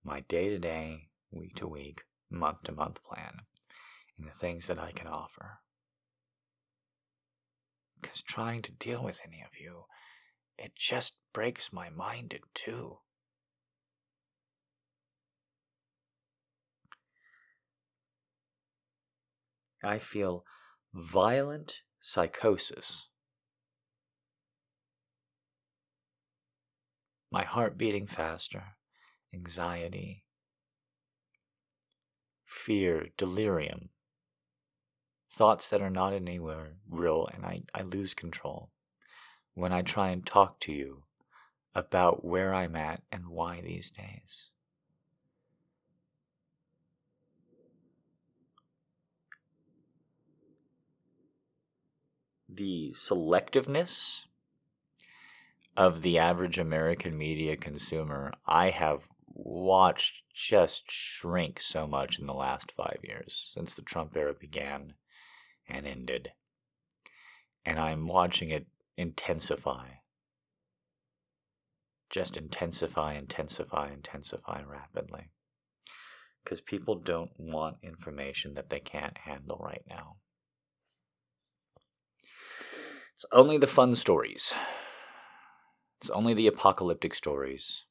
my 0.03 0.21
day 0.21 0.49
to 0.49 0.59
day, 0.59 1.09
week 1.31 1.55
to 1.57 1.69
week, 1.69 2.03
month 2.31 2.63
to 2.65 2.73
month 2.73 3.05
plan 3.05 3.41
and 4.17 4.27
the 4.27 4.33
things 4.33 4.69
that 4.69 4.79
I 4.79 4.93
can 4.93 5.07
offer. 5.07 5.59
Because 8.01 8.23
trying 8.23 8.63
to 8.63 8.73
deal 8.73 9.05
with 9.05 9.21
any 9.23 9.43
of 9.45 9.61
you, 9.61 9.85
it 10.57 10.73
just 10.75 11.19
breaks 11.35 11.71
my 11.71 11.91
mind 11.91 12.33
in 12.33 12.41
two. 12.55 12.99
I 19.85 19.99
feel 19.99 20.45
violent 20.95 21.81
psychosis 22.01 23.11
my 27.37 27.45
heart 27.45 27.77
beating 27.77 28.07
faster, 28.07 28.65
anxiety, 29.35 30.25
fear, 32.43 33.09
delirium, 33.19 33.91
thoughts 35.31 35.69
that 35.69 35.83
are 35.83 35.91
not 35.91 36.15
anywhere 36.15 36.77
real, 36.89 37.29
and 37.35 37.45
I, 37.45 37.61
I 37.75 37.83
lose 37.83 38.15
control 38.15 38.71
when 39.53 39.71
I 39.71 39.83
try 39.83 40.09
and 40.09 40.25
talk 40.25 40.61
to 40.61 40.73
you 40.73 41.03
about 41.75 42.25
where 42.25 42.55
I'm 42.55 42.75
at 42.75 43.03
and 43.13 43.29
why 43.29 43.61
these 43.61 43.91
days. 43.91 44.49
The 52.49 52.93
selectiveness 52.95 54.26
of 55.77 56.03
the 56.03 56.19
average 56.19 56.59
American 56.59 57.17
media 57.17 57.57
consumer, 57.57 58.33
I 58.47 58.71
have 58.71 59.09
watched 59.29 60.23
just 60.35 60.91
shrink 60.91 61.61
so 61.61 61.87
much 61.87 62.19
in 62.19 62.27
the 62.27 62.35
last 62.35 62.73
five 62.73 62.99
years 63.03 63.51
since 63.55 63.75
the 63.75 63.83
Trump 63.83 64.17
era 64.17 64.35
began 64.39 64.95
and 65.69 65.87
ended. 65.87 66.33
And 67.65 67.79
I'm 67.79 68.07
watching 68.07 68.51
it 68.51 68.67
intensify. 68.97 69.89
Just 72.09 72.37
intensify, 72.37 73.15
intensify, 73.15 73.93
intensify 73.93 74.63
rapidly. 74.63 75.31
Because 76.43 76.61
people 76.61 76.95
don't 76.95 77.33
want 77.37 77.79
information 77.83 78.55
that 78.55 78.71
they 78.71 78.79
can't 78.79 79.19
handle 79.19 79.61
right 79.61 79.83
now. 79.89 80.17
It's 83.13 83.25
only 83.33 83.59
the 83.59 83.67
fun 83.67 83.97
stories 83.97 84.55
it's 86.07 86.11
only 86.13 86.35
the 86.35 86.47
apocalyptic 86.47 87.17
stories. 87.17 87.85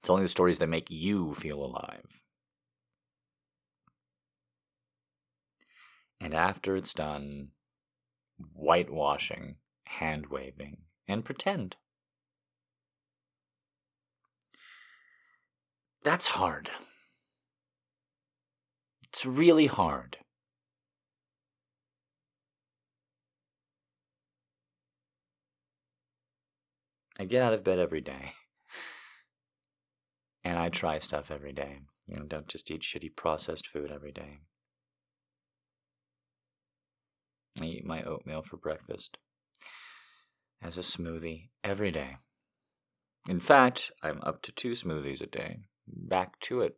It's 0.00 0.08
only 0.08 0.22
the 0.22 0.28
stories 0.28 0.58
that 0.60 0.66
make 0.68 0.90
you 0.90 1.34
feel 1.34 1.62
alive. 1.62 2.22
And 6.22 6.32
after 6.32 6.74
it's 6.74 6.94
done, 6.94 7.48
whitewashing, 8.54 9.56
hand 9.84 10.28
waving, 10.28 10.84
and 11.06 11.22
pretend. 11.22 11.76
That's 16.02 16.28
hard. 16.28 16.70
It's 19.08 19.26
really 19.26 19.66
hard. 19.66 20.16
I 27.22 27.24
get 27.24 27.40
out 27.40 27.54
of 27.54 27.62
bed 27.62 27.78
every 27.78 28.00
day. 28.00 28.32
And 30.42 30.58
I 30.58 30.70
try 30.70 30.98
stuff 30.98 31.30
every 31.30 31.52
day. 31.52 31.78
You 32.08 32.16
know, 32.16 32.24
don't 32.24 32.48
just 32.48 32.68
eat 32.68 32.82
shitty 32.82 33.14
processed 33.14 33.68
food 33.68 33.92
every 33.92 34.10
day. 34.10 34.40
I 37.60 37.66
eat 37.66 37.86
my 37.86 38.02
oatmeal 38.02 38.42
for 38.42 38.56
breakfast 38.56 39.18
as 40.60 40.76
a 40.76 40.80
smoothie 40.80 41.50
every 41.62 41.92
day. 41.92 42.16
In 43.28 43.38
fact, 43.38 43.92
I'm 44.02 44.20
up 44.24 44.42
to 44.42 44.50
two 44.50 44.72
smoothies 44.72 45.22
a 45.22 45.26
day. 45.26 45.58
Back 45.86 46.40
to 46.40 46.62
it. 46.62 46.74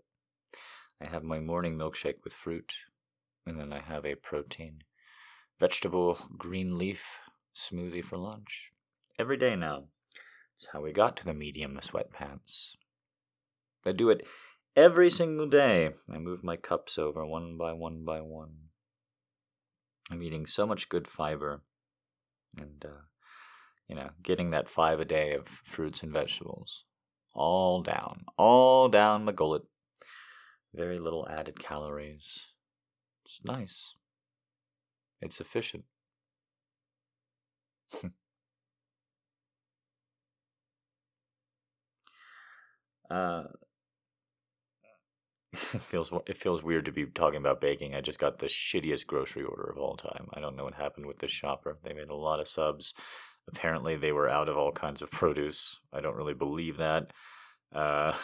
I 1.00 1.06
have 1.06 1.22
my 1.22 1.40
morning 1.40 1.78
milkshake 1.78 2.22
with 2.22 2.34
fruit, 2.34 2.70
and 3.46 3.58
then 3.58 3.72
I 3.72 3.80
have 3.80 4.04
a 4.04 4.14
protein, 4.14 4.80
vegetable, 5.58 6.18
green 6.36 6.76
leaf 6.76 7.18
smoothie 7.56 8.04
for 8.04 8.18
lunch. 8.18 8.72
Every 9.18 9.38
day 9.38 9.56
now. 9.56 9.84
That's 10.54 10.68
how 10.72 10.82
we 10.82 10.92
got 10.92 11.16
to 11.16 11.24
the 11.24 11.34
medium 11.34 11.78
sweatpants. 11.82 12.76
I 13.84 13.92
do 13.92 14.10
it 14.10 14.24
every 14.76 15.10
single 15.10 15.48
day. 15.48 15.90
I 16.12 16.18
move 16.18 16.44
my 16.44 16.56
cups 16.56 16.96
over 16.96 17.26
one 17.26 17.58
by 17.58 17.72
one 17.72 18.04
by 18.04 18.20
one. 18.20 18.54
I'm 20.10 20.22
eating 20.22 20.46
so 20.46 20.66
much 20.66 20.88
good 20.88 21.08
fiber 21.08 21.62
and, 22.56 22.84
uh, 22.84 23.02
you 23.88 23.96
know, 23.96 24.10
getting 24.22 24.50
that 24.50 24.68
five 24.68 25.00
a 25.00 25.04
day 25.04 25.34
of 25.34 25.48
fruits 25.48 26.02
and 26.02 26.12
vegetables. 26.12 26.84
All 27.34 27.82
down, 27.82 28.24
all 28.38 28.88
down 28.88 29.24
my 29.24 29.32
gullet. 29.32 29.62
Very 30.72 30.98
little 30.98 31.26
added 31.28 31.58
calories. 31.58 32.46
It's 33.24 33.40
nice. 33.44 33.94
It's 35.20 35.40
efficient. 35.40 35.84
Uh, 43.14 43.44
it 45.52 45.58
feels 45.58 46.12
it 46.26 46.36
feels 46.36 46.64
weird 46.64 46.84
to 46.86 46.92
be 46.92 47.06
talking 47.06 47.38
about 47.38 47.60
baking. 47.60 47.94
I 47.94 48.00
just 48.00 48.18
got 48.18 48.38
the 48.38 48.46
shittiest 48.46 49.06
grocery 49.06 49.44
order 49.44 49.70
of 49.70 49.78
all 49.78 49.96
time. 49.96 50.28
I 50.34 50.40
don't 50.40 50.56
know 50.56 50.64
what 50.64 50.74
happened 50.74 51.06
with 51.06 51.20
this 51.20 51.30
shopper. 51.30 51.78
They 51.84 51.92
made 51.92 52.08
a 52.08 52.14
lot 52.14 52.40
of 52.40 52.48
subs. 52.48 52.92
Apparently, 53.46 53.94
they 53.94 54.10
were 54.10 54.28
out 54.28 54.48
of 54.48 54.56
all 54.56 54.72
kinds 54.72 55.00
of 55.00 55.12
produce. 55.12 55.78
I 55.92 56.00
don't 56.00 56.16
really 56.16 56.34
believe 56.34 56.78
that. 56.78 57.12
Uh, 57.72 58.14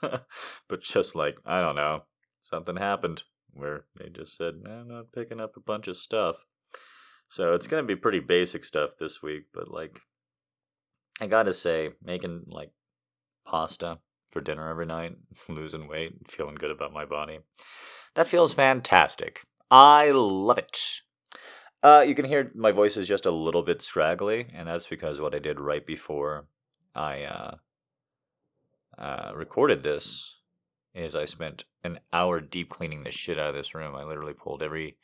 but 0.00 0.82
just 0.82 1.14
like 1.14 1.36
I 1.44 1.60
don't 1.60 1.76
know, 1.76 2.04
something 2.40 2.76
happened 2.76 3.24
where 3.52 3.84
they 3.98 4.08
just 4.08 4.38
said, 4.38 4.54
"I'm 4.66 4.88
not 4.88 5.12
picking 5.12 5.40
up 5.40 5.58
a 5.58 5.60
bunch 5.60 5.86
of 5.86 5.98
stuff." 5.98 6.36
So 7.28 7.52
it's 7.52 7.66
gonna 7.66 7.82
be 7.82 7.96
pretty 7.96 8.20
basic 8.20 8.64
stuff 8.64 8.96
this 8.98 9.22
week. 9.22 9.48
But 9.52 9.68
like, 9.70 10.00
I 11.20 11.26
gotta 11.26 11.52
say, 11.52 11.90
making 12.02 12.44
like 12.46 12.70
pasta 13.44 13.98
for 14.34 14.42
dinner 14.42 14.68
every 14.68 14.84
night, 14.84 15.16
losing 15.48 15.88
weight, 15.88 16.28
feeling 16.28 16.56
good 16.56 16.70
about 16.70 16.92
my 16.92 17.06
body. 17.06 17.38
That 18.14 18.26
feels 18.26 18.52
fantastic. 18.52 19.44
I 19.70 20.10
love 20.10 20.58
it. 20.58 21.00
Uh, 21.82 22.04
you 22.06 22.14
can 22.14 22.24
hear 22.24 22.50
my 22.54 22.72
voice 22.72 22.96
is 22.96 23.08
just 23.08 23.26
a 23.26 23.30
little 23.30 23.62
bit 23.62 23.80
scraggly, 23.80 24.48
and 24.52 24.68
that's 24.68 24.86
because 24.86 25.20
what 25.20 25.34
I 25.34 25.38
did 25.38 25.60
right 25.60 25.86
before 25.86 26.46
I 26.94 27.22
uh, 27.24 27.54
uh, 28.98 29.32
recorded 29.34 29.82
this 29.82 30.40
is 30.94 31.14
I 31.14 31.24
spent 31.24 31.64
an 31.82 32.00
hour 32.12 32.40
deep 32.40 32.70
cleaning 32.70 33.04
the 33.04 33.10
shit 33.10 33.38
out 33.38 33.50
of 33.50 33.54
this 33.54 33.74
room. 33.74 33.94
I 33.94 34.04
literally 34.04 34.32
pulled 34.32 34.62
every 34.62 34.96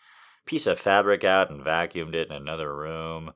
piece 0.46 0.66
of 0.66 0.78
fabric 0.78 1.22
out 1.22 1.50
and 1.50 1.64
vacuumed 1.64 2.14
it 2.14 2.28
in 2.28 2.34
another 2.34 2.74
room, 2.74 3.32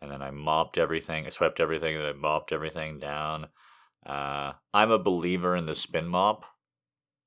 and 0.00 0.10
then 0.10 0.22
I 0.22 0.30
mopped 0.30 0.78
everything. 0.78 1.26
I 1.26 1.28
swept 1.28 1.60
everything, 1.60 1.96
and 1.96 2.06
I 2.06 2.12
mopped 2.12 2.52
everything 2.52 2.98
down. 2.98 3.48
Uh, 4.06 4.52
I'm 4.72 4.90
a 4.90 4.98
believer 4.98 5.56
in 5.56 5.66
the 5.66 5.74
spin 5.74 6.06
mop. 6.06 6.44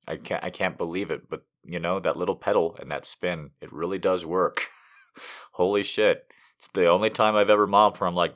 I 0.08 0.16
can't 0.16 0.42
I 0.42 0.50
can't 0.50 0.78
believe 0.78 1.10
it, 1.10 1.28
but 1.28 1.42
you 1.64 1.78
know 1.78 2.00
that 2.00 2.16
little 2.16 2.34
pedal 2.34 2.76
and 2.80 2.90
that 2.90 3.04
spin, 3.04 3.50
it 3.60 3.72
really 3.72 3.98
does 3.98 4.24
work. 4.24 4.66
Holy 5.52 5.82
shit! 5.82 6.24
It's 6.56 6.68
the 6.68 6.86
only 6.86 7.10
time 7.10 7.36
I've 7.36 7.50
ever 7.50 7.66
mopped 7.66 8.00
where 8.00 8.08
I'm 8.08 8.14
like, 8.14 8.34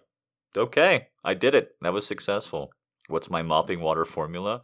okay, 0.56 1.08
I 1.24 1.34
did 1.34 1.54
it. 1.54 1.72
That 1.80 1.94
was 1.94 2.06
successful. 2.06 2.72
What's 3.08 3.30
my 3.30 3.42
mopping 3.42 3.80
water 3.80 4.04
formula? 4.04 4.60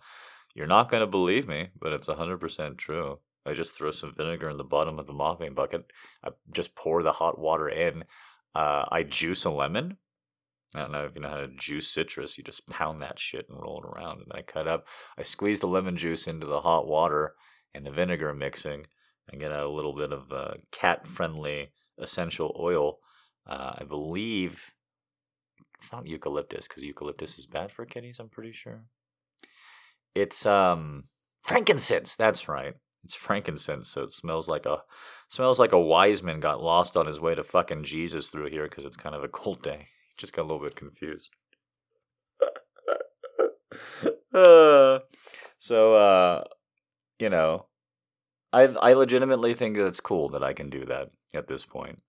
You're 0.55 0.67
not 0.67 0.91
gonna 0.91 1.07
believe 1.07 1.49
me, 1.49 1.69
but 1.81 1.93
it's 1.93 2.07
hundred 2.07 2.39
percent 2.39 2.77
true. 2.77 3.21
I 3.47 3.55
just 3.55 3.77
throw 3.77 3.91
some 3.91 4.15
vinegar 4.15 4.51
in 4.51 4.59
the 4.59 4.65
bottom 4.65 4.99
of 4.99 5.07
the 5.07 5.15
mopping 5.15 5.55
bucket. 5.55 5.91
I 6.23 6.31
just 6.53 6.75
pour 6.75 7.03
the 7.03 7.13
hot 7.13 7.39
water 7.39 7.69
in. 7.69 8.05
Uh, 8.55 8.85
I 8.91 9.05
juice 9.05 9.45
a 9.45 9.51
lemon 9.51 9.97
I 10.75 10.81
don't 10.81 10.93
know 10.93 11.05
if 11.05 11.15
you 11.15 11.21
know 11.21 11.29
how 11.29 11.37
to 11.37 11.49
juice 11.49 11.89
citrus. 11.89 12.39
You 12.39 12.45
just 12.45 12.67
pound 12.69 13.03
that 13.03 13.19
shit 13.19 13.49
and 13.49 13.61
roll 13.61 13.83
it 13.83 13.89
around. 13.89 14.19
And 14.19 14.27
then 14.29 14.39
I 14.39 14.43
cut 14.43 14.69
up, 14.69 14.87
I 15.19 15.23
squeeze 15.23 15.61
the 15.61 15.67
lemon 15.67 15.97
juice 15.97 16.27
into 16.27 16.47
the 16.47 16.61
hot 16.61 16.87
water 16.87 17.35
and 17.75 17.85
the 17.85 17.91
vinegar 17.91 18.33
mixing, 18.35 18.87
I 19.33 19.37
get 19.37 19.53
out 19.53 19.67
a 19.67 19.71
little 19.71 19.95
bit 19.95 20.13
of 20.13 20.33
uh, 20.33 20.55
cat 20.73 21.07
friendly 21.07 21.71
essential 21.99 22.57
oil. 22.59 22.99
Uh, 23.47 23.75
I 23.79 23.85
believe 23.85 24.73
it's 25.79 25.93
not 25.93 26.07
eucalyptus 26.07 26.67
because 26.67 26.83
eucalyptus 26.83 27.39
is 27.39 27.47
bad 27.47 27.71
for 27.73 27.85
kitties. 27.85 28.19
I'm 28.19 28.29
pretty 28.29 28.53
sure. 28.53 28.83
It's 30.15 30.45
um 30.45 31.05
frankincense. 31.45 32.17
That's 32.17 32.49
right. 32.49 32.75
It's 33.05 33.15
frankincense, 33.15 33.89
so 33.89 34.03
it 34.03 34.11
smells 34.11 34.49
like 34.49 34.67
a 34.67 34.83
smells 35.31 35.59
like 35.59 35.73
a 35.73 35.81
wise 35.81 36.23
man 36.23 36.41
got 36.41 36.63
lost 36.63 36.97
on 36.97 37.07
his 37.07 37.21
way 37.21 37.35
to 37.35 37.45
fucking 37.45 37.85
Jesus 37.85 38.29
through 38.29 38.51
here 38.51 38.65
because 38.65 38.85
it's 38.85 38.97
kind 38.97 39.15
of 39.15 39.25
a 39.25 39.29
cold 39.29 39.63
day. 39.63 39.89
Just 40.21 40.35
got 40.35 40.43
a 40.43 40.49
little 40.49 40.63
bit 40.63 40.77
confused. 40.77 41.31
uh, 44.35 44.99
so 45.57 45.95
uh, 45.95 46.45
you 47.19 47.31
know, 47.31 47.69
I 48.53 48.65
I 48.65 48.93
legitimately 48.93 49.55
think 49.55 49.79
that 49.79 49.87
it's 49.87 49.99
cool 50.01 50.29
that 50.29 50.45
I 50.45 50.53
can 50.53 50.69
do 50.69 50.85
that 50.85 51.09
at 51.33 51.49
this 51.49 51.65
point. 51.65 52.03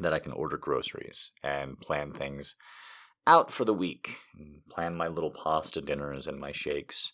That 0.00 0.14
I 0.14 0.18
can 0.18 0.32
order 0.32 0.56
groceries 0.56 1.30
and 1.42 1.78
plan 1.78 2.10
things 2.10 2.56
out 3.26 3.50
for 3.50 3.66
the 3.66 3.74
week, 3.74 4.16
plan 4.70 4.94
my 4.94 5.08
little 5.08 5.30
pasta 5.30 5.82
dinners 5.82 6.26
and 6.26 6.40
my 6.40 6.52
shakes, 6.52 7.12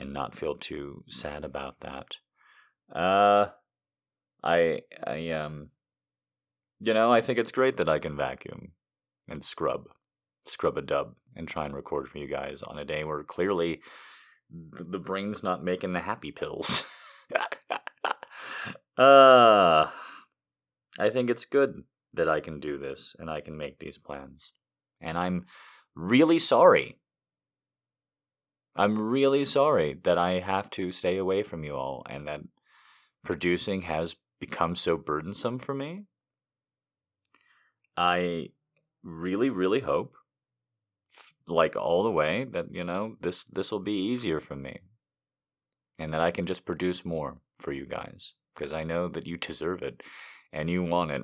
and 0.00 0.12
not 0.12 0.34
feel 0.34 0.56
too 0.56 1.04
sad 1.06 1.44
about 1.44 1.78
that. 1.82 2.16
Uh, 2.92 3.50
I 4.42 4.80
I 5.06 5.30
um, 5.30 5.70
you 6.80 6.94
know, 6.94 7.12
I 7.12 7.20
think 7.20 7.38
it's 7.38 7.52
great 7.52 7.76
that 7.76 7.88
I 7.88 8.00
can 8.00 8.16
vacuum 8.16 8.72
and 9.32 9.42
scrub, 9.42 9.88
scrub 10.44 10.76
a 10.76 10.82
dub, 10.82 11.14
and 11.34 11.48
try 11.48 11.64
and 11.64 11.74
record 11.74 12.06
for 12.08 12.18
you 12.18 12.28
guys 12.28 12.62
on 12.62 12.78
a 12.78 12.84
day 12.84 13.02
where 13.02 13.22
clearly 13.24 13.80
the 14.50 14.98
brain's 14.98 15.42
not 15.42 15.64
making 15.64 15.94
the 15.94 16.00
happy 16.00 16.30
pills. 16.30 16.84
uh, 18.98 19.88
I 20.98 21.10
think 21.10 21.30
it's 21.30 21.46
good 21.46 21.82
that 22.12 22.28
I 22.28 22.40
can 22.40 22.60
do 22.60 22.76
this 22.76 23.16
and 23.18 23.30
I 23.30 23.40
can 23.40 23.56
make 23.56 23.78
these 23.78 23.96
plans. 23.96 24.52
And 25.00 25.16
I'm 25.16 25.46
really 25.96 26.38
sorry. 26.38 26.98
I'm 28.76 29.00
really 29.00 29.44
sorry 29.44 29.98
that 30.04 30.18
I 30.18 30.40
have 30.40 30.68
to 30.70 30.92
stay 30.92 31.16
away 31.16 31.42
from 31.42 31.64
you 31.64 31.74
all 31.74 32.04
and 32.08 32.28
that 32.28 32.40
producing 33.24 33.82
has 33.82 34.16
become 34.38 34.74
so 34.74 34.98
burdensome 34.98 35.58
for 35.58 35.74
me. 35.74 36.04
I 37.96 38.48
really, 39.02 39.50
really 39.50 39.80
hope, 39.80 40.14
like 41.46 41.76
all 41.76 42.02
the 42.02 42.10
way, 42.10 42.44
that 42.44 42.72
you 42.72 42.84
know 42.84 43.16
this 43.20 43.44
this 43.44 43.70
will 43.72 43.80
be 43.80 44.10
easier 44.10 44.40
for 44.40 44.56
me, 44.56 44.80
and 45.98 46.12
that 46.12 46.20
I 46.20 46.30
can 46.30 46.46
just 46.46 46.64
produce 46.64 47.04
more 47.04 47.38
for 47.58 47.72
you 47.72 47.86
guys 47.86 48.34
because 48.54 48.72
I 48.72 48.84
know 48.84 49.08
that 49.08 49.26
you 49.26 49.36
deserve 49.36 49.82
it 49.82 50.02
and 50.52 50.68
you 50.68 50.82
want 50.82 51.10
it, 51.10 51.22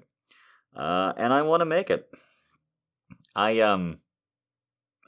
uh, 0.76 1.12
and 1.16 1.32
I 1.32 1.42
want 1.42 1.60
to 1.60 1.66
make 1.66 1.90
it. 1.90 2.08
I 3.34 3.60
um, 3.60 3.98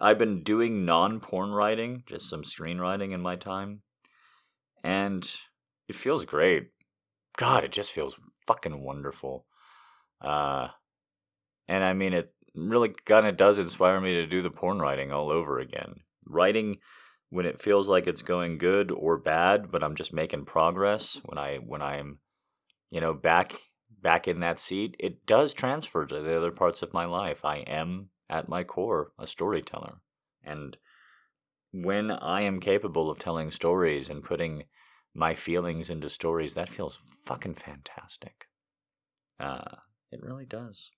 I've 0.01 0.19
been 0.19 0.43
doing 0.43 0.85
non-porn 0.85 1.51
writing, 1.51 2.05
just 2.07 2.29
some 2.29 2.43
screenwriting 2.43 3.13
in 3.13 3.21
my 3.21 3.37
time, 3.37 3.83
and 4.83 5.29
it 5.89 5.95
feels 5.95 6.25
great. 6.25 6.71
God, 7.37 7.65
it 7.65 7.73
just 7.73 7.93
feels 7.93 8.19
fucking 8.47 8.83
wonderful. 8.83 9.47
Uh, 10.21 10.69
and 11.69 11.85
I 11.85 11.93
mean, 11.93 12.13
it 12.13 12.33
really 12.55 12.91
kind 13.05 13.27
of 13.27 13.37
does 13.37 13.59
inspire 13.59 14.01
me 14.01 14.15
to 14.15 14.27
do 14.27 14.43
the 14.43 14.51
porn 14.51 14.79
writing 14.79 15.13
all 15.13 15.31
over 15.31 15.59
again. 15.59 16.01
Writing 16.27 16.79
when 17.31 17.47
it 17.47 17.63
feels 17.63 17.89
like 17.89 18.07
it's 18.07 18.23
going 18.23 18.59
good 18.59 18.91
or 18.91 19.17
bad, 19.17 19.71
but 19.71 19.83
I'm 19.83 19.95
just 19.95 20.13
making 20.13 20.45
progress. 20.45 21.21
When 21.25 21.39
I 21.39 21.57
when 21.57 21.83
I'm, 21.83 22.19
you 22.91 23.01
know, 23.01 23.15
back 23.15 23.55
back 24.03 24.29
in 24.29 24.41
that 24.41 24.59
seat, 24.59 24.97
it 24.99 25.27
does 25.27 25.55
transfer 25.55 26.07
to 26.07 26.21
the 26.21 26.37
other 26.37 26.51
parts 26.51 26.83
of 26.83 26.95
my 26.95 27.05
life. 27.05 27.45
I 27.45 27.59
am 27.59 28.11
at 28.29 28.49
my 28.49 28.65
core 28.65 29.13
a 29.19 29.27
storyteller, 29.27 30.01
and 30.45 30.77
when 31.73 32.11
I 32.11 32.43
am 32.43 32.61
capable 32.61 33.11
of 33.11 33.19
telling 33.19 33.51
stories 33.51 34.09
and 34.09 34.25
putting 34.25 34.65
my 35.15 35.35
feelings 35.35 35.91
into 35.91 36.09
stories, 36.09 36.55
that 36.55 36.69
feels 36.69 36.99
fucking 37.25 37.55
fantastic. 37.55 38.47
Uh, 39.39 39.77
it 40.11 40.23
really 40.23 40.47
does. 40.47 40.91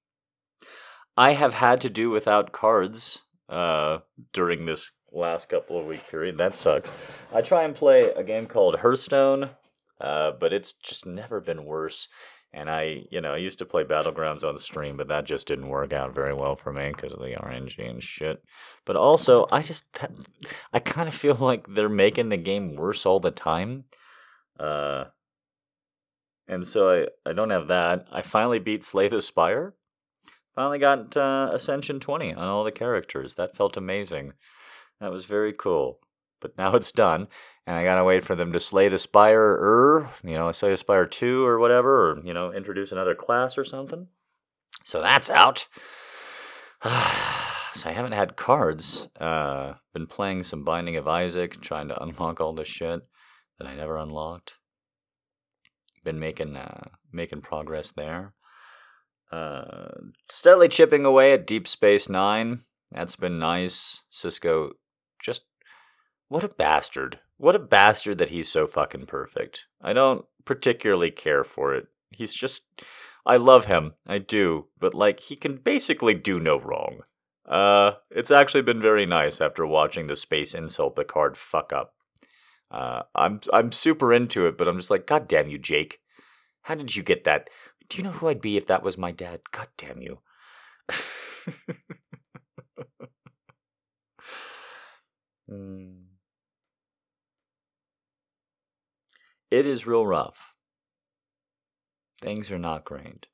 I 1.16 1.32
have 1.32 1.54
had 1.54 1.80
to 1.82 1.90
do 1.90 2.10
without 2.10 2.52
cards 2.52 3.22
uh, 3.48 3.98
during 4.32 4.64
this 4.64 4.92
last 5.12 5.48
couple 5.48 5.78
of 5.78 5.86
week 5.86 6.08
period. 6.08 6.38
That 6.38 6.54
sucks. 6.54 6.90
I 7.32 7.42
try 7.42 7.64
and 7.64 7.74
play 7.74 8.10
a 8.16 8.22
game 8.22 8.46
called 8.46 8.78
Hearthstone, 8.78 9.50
uh, 10.00 10.32
but 10.40 10.52
it's 10.52 10.72
just 10.72 11.06
never 11.06 11.40
been 11.40 11.64
worse. 11.64 12.08
And 12.54 12.68
I, 12.68 13.04
you 13.10 13.20
know, 13.20 13.32
I 13.32 13.38
used 13.38 13.58
to 13.58 13.64
play 13.64 13.82
Battlegrounds 13.84 14.44
on 14.44 14.58
stream, 14.58 14.98
but 14.98 15.08
that 15.08 15.24
just 15.24 15.46
didn't 15.46 15.68
work 15.68 15.92
out 15.92 16.14
very 16.14 16.34
well 16.34 16.54
for 16.54 16.72
me 16.72 16.92
because 16.94 17.12
of 17.12 17.20
the 17.20 17.34
RNG 17.34 17.78
and 17.88 18.02
shit. 18.02 18.42
But 18.84 18.96
also, 18.96 19.46
I 19.50 19.62
just, 19.62 19.84
I 20.72 20.78
kind 20.78 21.08
of 21.08 21.14
feel 21.14 21.34
like 21.40 21.66
they're 21.66 21.88
making 21.88 22.28
the 22.28 22.36
game 22.36 22.76
worse 22.76 23.06
all 23.06 23.20
the 23.20 23.30
time. 23.30 23.84
Uh, 24.60 25.04
and 26.46 26.66
so 26.66 27.06
I, 27.26 27.30
I 27.30 27.32
don't 27.32 27.50
have 27.50 27.68
that. 27.68 28.06
I 28.12 28.20
finally 28.20 28.58
beat 28.58 28.84
Slay 28.84 29.08
the 29.08 29.22
Spire. 29.22 29.74
Finally 30.54 30.78
got 30.78 31.16
uh, 31.16 31.50
Ascension 31.52 31.98
20 31.98 32.34
on 32.34 32.48
all 32.48 32.64
the 32.64 32.72
characters. 32.72 33.34
That 33.34 33.56
felt 33.56 33.76
amazing. 33.76 34.34
That 35.00 35.10
was 35.10 35.24
very 35.24 35.52
cool. 35.52 35.98
But 36.40 36.58
now 36.58 36.74
it's 36.76 36.92
done, 36.92 37.28
and 37.66 37.76
I 37.76 37.84
gotta 37.84 38.04
wait 38.04 38.24
for 38.24 38.34
them 38.34 38.52
to 38.52 38.60
slay 38.60 38.88
the 38.88 38.98
Spire, 38.98 39.52
er, 39.52 40.10
you 40.22 40.34
know, 40.34 40.52
slay 40.52 40.70
the 40.70 40.76
Spire 40.76 41.06
2 41.06 41.44
or 41.44 41.58
whatever, 41.58 42.10
or, 42.10 42.24
you 42.24 42.34
know, 42.34 42.52
introduce 42.52 42.92
another 42.92 43.14
class 43.14 43.56
or 43.56 43.64
something. 43.64 44.08
So 44.84 45.00
that's 45.00 45.30
out. 45.30 45.68
so 46.82 47.88
I 47.88 47.92
haven't 47.92 48.12
had 48.12 48.36
cards. 48.36 49.08
Uh, 49.18 49.74
been 49.94 50.06
playing 50.06 50.44
some 50.44 50.64
Binding 50.64 50.96
of 50.96 51.08
Isaac, 51.08 51.60
trying 51.60 51.88
to 51.88 52.02
unlock 52.02 52.40
all 52.40 52.52
the 52.52 52.64
shit 52.64 53.00
that 53.58 53.68
I 53.68 53.74
never 53.74 53.96
unlocked. 53.96 54.56
Been 56.04 56.18
making 56.18 56.56
uh, 56.56 56.88
making 57.12 57.42
progress 57.42 57.92
there. 57.92 58.34
Uh, 59.32 59.88
steadily 60.28 60.68
chipping 60.68 61.06
away 61.06 61.32
at 61.32 61.46
Deep 61.46 61.66
Space 61.66 62.08
Nine. 62.08 62.60
That's 62.90 63.16
been 63.16 63.38
nice. 63.38 64.02
Sisko, 64.12 64.72
just 65.22 65.44
what 66.28 66.44
a 66.44 66.48
bastard. 66.48 67.20
What 67.38 67.56
a 67.56 67.58
bastard 67.58 68.18
that 68.18 68.30
he's 68.30 68.48
so 68.48 68.66
fucking 68.66 69.06
perfect. 69.06 69.64
I 69.80 69.94
don't 69.94 70.24
particularly 70.44 71.10
care 71.10 71.44
for 71.44 71.74
it. 71.74 71.88
He's 72.10 72.34
just. 72.34 72.64
I 73.24 73.36
love 73.36 73.66
him. 73.66 73.94
I 74.06 74.18
do. 74.18 74.66
But, 74.78 74.94
like, 74.94 75.20
he 75.20 75.36
can 75.36 75.56
basically 75.56 76.14
do 76.14 76.40
no 76.40 76.58
wrong. 76.58 77.02
Uh, 77.46 77.92
it's 78.10 78.30
actually 78.30 78.62
been 78.62 78.80
very 78.80 79.06
nice 79.06 79.40
after 79.40 79.66
watching 79.66 80.06
the 80.06 80.16
Space 80.16 80.54
Insult 80.54 80.96
Picard 80.96 81.36
fuck 81.36 81.72
up. 81.72 81.94
Uh, 82.70 83.02
I'm 83.14 83.40
I'm 83.52 83.72
super 83.72 84.12
into 84.12 84.46
it, 84.46 84.56
but 84.56 84.68
I'm 84.68 84.76
just 84.76 84.90
like, 84.90 85.06
God 85.06 85.28
damn 85.28 85.48
you, 85.48 85.58
Jake! 85.58 86.00
How 86.62 86.74
did 86.74 86.96
you 86.96 87.02
get 87.02 87.24
that? 87.24 87.50
Do 87.92 87.98
you 87.98 88.04
know 88.04 88.12
who 88.12 88.28
I'd 88.28 88.40
be 88.40 88.56
if 88.56 88.66
that 88.68 88.82
was 88.82 88.96
my 88.96 89.10
dad? 89.12 89.42
God 89.50 89.68
damn 89.76 90.00
you! 90.00 90.20
mm. 95.50 96.04
It 99.50 99.66
is 99.66 99.86
real 99.86 100.06
rough. 100.06 100.54
Things 102.22 102.50
are 102.50 102.58
not 102.58 102.86
great. 102.86 103.26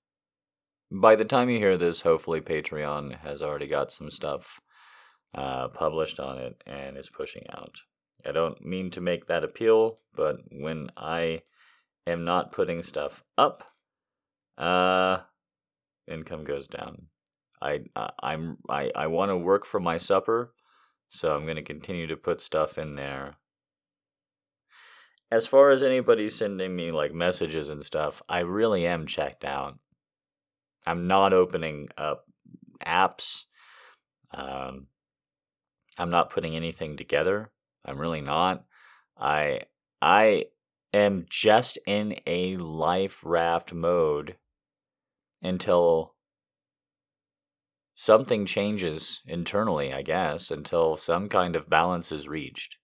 By 0.90 1.14
the 1.14 1.24
time 1.24 1.48
you 1.48 1.58
hear 1.58 1.76
this, 1.76 2.00
hopefully 2.00 2.40
Patreon 2.40 3.20
has 3.20 3.40
already 3.40 3.68
got 3.68 3.92
some 3.92 4.10
stuff 4.10 4.60
uh, 5.36 5.68
published 5.68 6.18
on 6.18 6.36
it 6.36 6.64
and 6.66 6.96
is 6.96 7.10
pushing 7.10 7.46
out. 7.50 7.82
I 8.26 8.32
don't 8.32 8.66
mean 8.66 8.90
to 8.90 9.00
make 9.00 9.28
that 9.28 9.44
appeal, 9.44 10.00
but 10.16 10.38
when 10.50 10.90
I 10.96 11.42
am 12.08 12.24
not 12.24 12.50
putting 12.50 12.82
stuff 12.82 13.22
up, 13.36 13.62
uh, 14.58 15.20
income 16.06 16.44
goes 16.44 16.66
down. 16.66 17.06
I, 17.62 17.80
I 17.96 18.10
I'm 18.22 18.58
I, 18.68 18.90
I 18.94 19.06
want 19.06 19.30
to 19.30 19.36
work 19.36 19.64
for 19.64 19.80
my 19.80 19.98
supper, 19.98 20.52
so 21.08 21.34
I'm 21.34 21.44
going 21.44 21.56
to 21.56 21.62
continue 21.62 22.06
to 22.08 22.16
put 22.16 22.40
stuff 22.40 22.78
in 22.78 22.94
there. 22.94 23.36
As 25.30 25.46
far 25.46 25.70
as 25.70 25.82
anybody 25.82 26.28
sending 26.28 26.74
me 26.74 26.90
like 26.90 27.12
messages 27.12 27.68
and 27.68 27.84
stuff, 27.84 28.22
I 28.28 28.40
really 28.40 28.86
am 28.86 29.06
checked 29.06 29.44
out. 29.44 29.78
I'm 30.86 31.06
not 31.06 31.32
opening 31.32 31.88
up 31.98 32.24
apps. 32.84 33.44
Um, 34.32 34.86
I'm 35.98 36.10
not 36.10 36.30
putting 36.30 36.56
anything 36.56 36.96
together. 36.96 37.50
I'm 37.84 37.98
really 37.98 38.20
not. 38.20 38.64
I 39.18 39.62
I 40.00 40.46
am 40.92 41.22
just 41.28 41.78
in 41.86 42.20
a 42.26 42.56
life 42.56 43.22
raft 43.24 43.72
mode 43.72 44.36
until 45.42 46.14
something 47.94 48.46
changes 48.46 49.22
internally, 49.26 49.92
I 49.92 50.02
guess, 50.02 50.50
until 50.50 50.96
some 50.96 51.28
kind 51.28 51.56
of 51.56 51.68
balance 51.68 52.12
is 52.12 52.28
reached. 52.28 52.76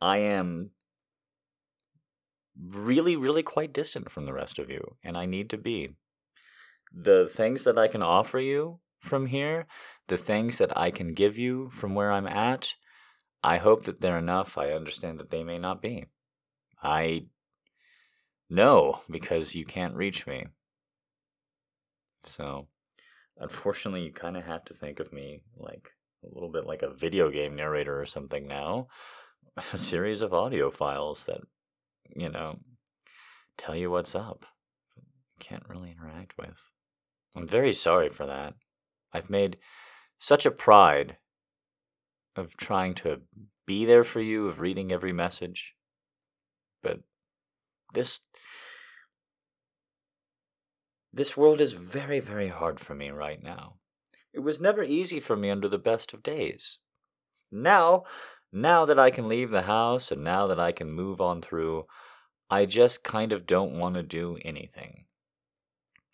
I 0.00 0.18
am 0.18 0.70
really, 2.56 3.16
really 3.16 3.42
quite 3.42 3.72
distant 3.72 4.10
from 4.10 4.26
the 4.26 4.32
rest 4.32 4.58
of 4.58 4.70
you, 4.70 4.96
and 5.02 5.16
I 5.16 5.26
need 5.26 5.50
to 5.50 5.58
be. 5.58 5.96
The 6.92 7.26
things 7.26 7.64
that 7.64 7.78
I 7.78 7.88
can 7.88 8.02
offer 8.02 8.38
you 8.38 8.80
from 9.00 9.26
here, 9.26 9.66
the 10.08 10.16
things 10.16 10.58
that 10.58 10.76
I 10.76 10.90
can 10.90 11.14
give 11.14 11.38
you 11.38 11.70
from 11.70 11.94
where 11.94 12.12
I'm 12.12 12.26
at, 12.26 12.74
I 13.42 13.56
hope 13.56 13.84
that 13.84 14.00
they're 14.00 14.18
enough. 14.18 14.58
I 14.58 14.72
understand 14.72 15.18
that 15.18 15.30
they 15.30 15.42
may 15.42 15.58
not 15.58 15.80
be. 15.80 16.06
I 16.82 17.26
know 18.48 19.00
because 19.10 19.54
you 19.54 19.64
can't 19.64 19.94
reach 19.94 20.26
me. 20.26 20.46
So, 22.24 22.68
unfortunately, 23.38 24.02
you 24.02 24.12
kind 24.12 24.36
of 24.36 24.44
have 24.44 24.64
to 24.66 24.74
think 24.74 25.00
of 25.00 25.12
me 25.12 25.42
like 25.56 25.90
a 26.24 26.34
little 26.34 26.50
bit 26.50 26.66
like 26.66 26.82
a 26.82 26.94
video 26.94 27.30
game 27.30 27.56
narrator 27.56 28.00
or 28.00 28.06
something 28.06 28.46
now. 28.46 28.88
A 29.56 29.78
series 29.78 30.20
of 30.20 30.32
audio 30.32 30.70
files 30.70 31.26
that, 31.26 31.40
you 32.14 32.28
know, 32.28 32.58
tell 33.58 33.74
you 33.74 33.90
what's 33.90 34.14
up. 34.14 34.46
Can't 35.40 35.68
really 35.68 35.90
interact 35.90 36.38
with. 36.38 36.70
I'm 37.34 37.46
very 37.46 37.72
sorry 37.72 38.10
for 38.10 38.26
that. 38.26 38.54
I've 39.12 39.30
made 39.30 39.58
such 40.18 40.46
a 40.46 40.50
pride 40.50 41.16
of 42.36 42.56
trying 42.56 42.94
to 42.94 43.22
be 43.66 43.84
there 43.84 44.04
for 44.04 44.20
you, 44.20 44.46
of 44.46 44.60
reading 44.60 44.92
every 44.92 45.12
message. 45.12 45.74
But 46.82 47.00
this 47.94 48.20
this 51.12 51.36
world 51.36 51.60
is 51.60 51.72
very, 51.72 52.20
very 52.20 52.48
hard 52.48 52.80
for 52.80 52.94
me 52.94 53.10
right 53.10 53.42
now. 53.42 53.74
It 54.32 54.40
was 54.40 54.60
never 54.60 54.82
easy 54.82 55.18
for 55.20 55.36
me 55.36 55.50
under 55.50 55.68
the 55.68 55.78
best 55.78 56.14
of 56.14 56.22
days. 56.22 56.78
Now, 57.50 58.04
now 58.52 58.84
that 58.84 58.98
I 58.98 59.10
can 59.10 59.28
leave 59.28 59.50
the 59.50 59.62
house 59.62 60.12
and 60.12 60.22
now 60.22 60.46
that 60.46 60.60
I 60.60 60.72
can 60.72 60.90
move 60.90 61.20
on 61.20 61.42
through, 61.42 61.86
I 62.48 62.66
just 62.66 63.02
kind 63.02 63.32
of 63.32 63.46
don't 63.46 63.78
want 63.78 63.96
to 63.96 64.02
do 64.02 64.38
anything. 64.44 65.06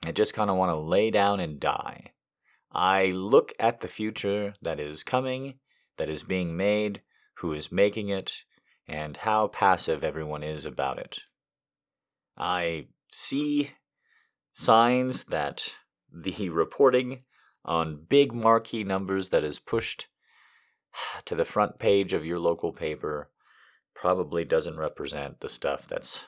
I 0.04 0.12
just 0.12 0.34
kind 0.34 0.50
of 0.50 0.56
want 0.56 0.72
to 0.72 0.78
lay 0.78 1.10
down 1.10 1.40
and 1.40 1.60
die. 1.60 2.12
I 2.72 3.06
look 3.06 3.52
at 3.58 3.80
the 3.80 3.88
future 3.88 4.54
that 4.62 4.78
is 4.78 5.02
coming, 5.02 5.54
that 5.96 6.10
is 6.10 6.22
being 6.22 6.56
made, 6.56 7.02
who 7.38 7.52
is 7.52 7.72
making 7.72 8.08
it, 8.08 8.44
and 8.86 9.16
how 9.16 9.48
passive 9.48 10.04
everyone 10.04 10.42
is 10.42 10.64
about 10.64 10.98
it. 10.98 11.20
I 12.36 12.88
see 13.10 13.72
signs 14.56 15.24
that 15.24 15.74
the 16.10 16.48
reporting 16.48 17.20
on 17.62 18.06
big 18.08 18.32
marquee 18.32 18.82
numbers 18.82 19.28
that 19.28 19.44
is 19.44 19.58
pushed 19.58 20.06
to 21.26 21.34
the 21.34 21.44
front 21.44 21.78
page 21.78 22.14
of 22.14 22.24
your 22.24 22.38
local 22.38 22.72
paper 22.72 23.28
probably 23.94 24.46
doesn't 24.46 24.78
represent 24.78 25.40
the 25.40 25.48
stuff 25.50 25.86
that's 25.86 26.24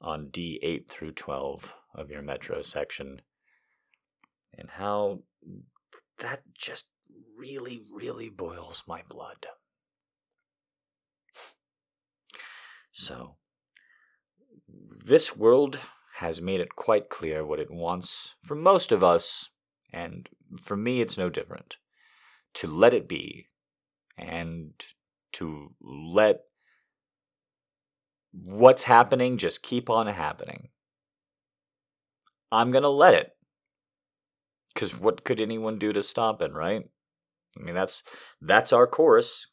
on 0.00 0.28
D8 0.28 0.86
through 0.86 1.10
12 1.10 1.74
of 1.96 2.08
your 2.08 2.22
metro 2.22 2.62
section. 2.62 3.20
And 4.56 4.70
how 4.70 5.24
that 6.18 6.42
just 6.56 6.86
really, 7.36 7.82
really 7.92 8.30
boils 8.30 8.84
my 8.86 9.02
blood. 9.08 9.46
So, 12.92 13.38
this 15.04 15.36
world 15.36 15.80
has 16.22 16.40
made 16.40 16.60
it 16.60 16.76
quite 16.76 17.08
clear 17.08 17.44
what 17.44 17.58
it 17.58 17.70
wants 17.70 18.36
for 18.44 18.54
most 18.54 18.92
of 18.92 19.02
us, 19.02 19.50
and 19.92 20.28
for 20.60 20.76
me, 20.76 21.00
it's 21.00 21.18
no 21.18 21.28
different. 21.28 21.76
To 22.54 22.68
let 22.68 22.94
it 22.94 23.08
be, 23.08 23.48
and 24.16 24.72
to 25.32 25.74
let 25.80 26.40
what's 28.32 28.84
happening 28.84 29.36
just 29.36 29.62
keep 29.62 29.90
on 29.90 30.06
happening. 30.06 30.68
I'm 32.50 32.70
going 32.70 32.82
to 32.82 32.88
let 32.88 33.14
it. 33.14 33.30
Because 34.72 34.98
what 34.98 35.24
could 35.24 35.40
anyone 35.40 35.78
do 35.78 35.92
to 35.92 36.02
stop 36.02 36.40
it, 36.40 36.52
right? 36.52 36.82
I 37.58 37.62
mean, 37.62 37.74
that's 37.74 38.02
that's 38.40 38.72
our 38.72 38.86
course. 38.86 39.48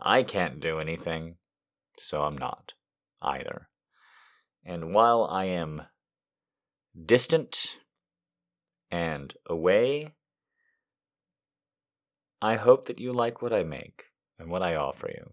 I 0.00 0.22
can't 0.22 0.60
do 0.60 0.80
anything, 0.80 1.36
so 1.98 2.22
I'm 2.22 2.36
not 2.36 2.72
either. 3.22 3.68
And 4.68 4.94
while 4.94 5.24
I 5.24 5.46
am 5.46 5.82
distant 6.94 7.78
and 8.90 9.32
away, 9.46 10.12
I 12.42 12.56
hope 12.56 12.84
that 12.84 13.00
you 13.00 13.14
like 13.14 13.40
what 13.40 13.54
I 13.54 13.62
make 13.62 14.04
and 14.38 14.50
what 14.50 14.62
I 14.62 14.74
offer 14.74 15.08
you. 15.08 15.32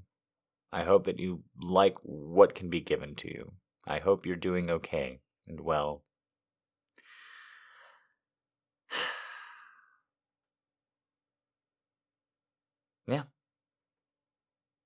I 0.71 0.83
hope 0.83 1.03
that 1.03 1.19
you 1.19 1.43
like 1.61 1.97
what 2.01 2.55
can 2.55 2.69
be 2.69 2.79
given 2.79 3.13
to 3.15 3.27
you. 3.27 3.51
I 3.85 3.99
hope 3.99 4.25
you're 4.25 4.37
doing 4.37 4.71
okay 4.71 5.19
and 5.45 5.59
well. 5.59 6.05
yeah. 13.05 13.23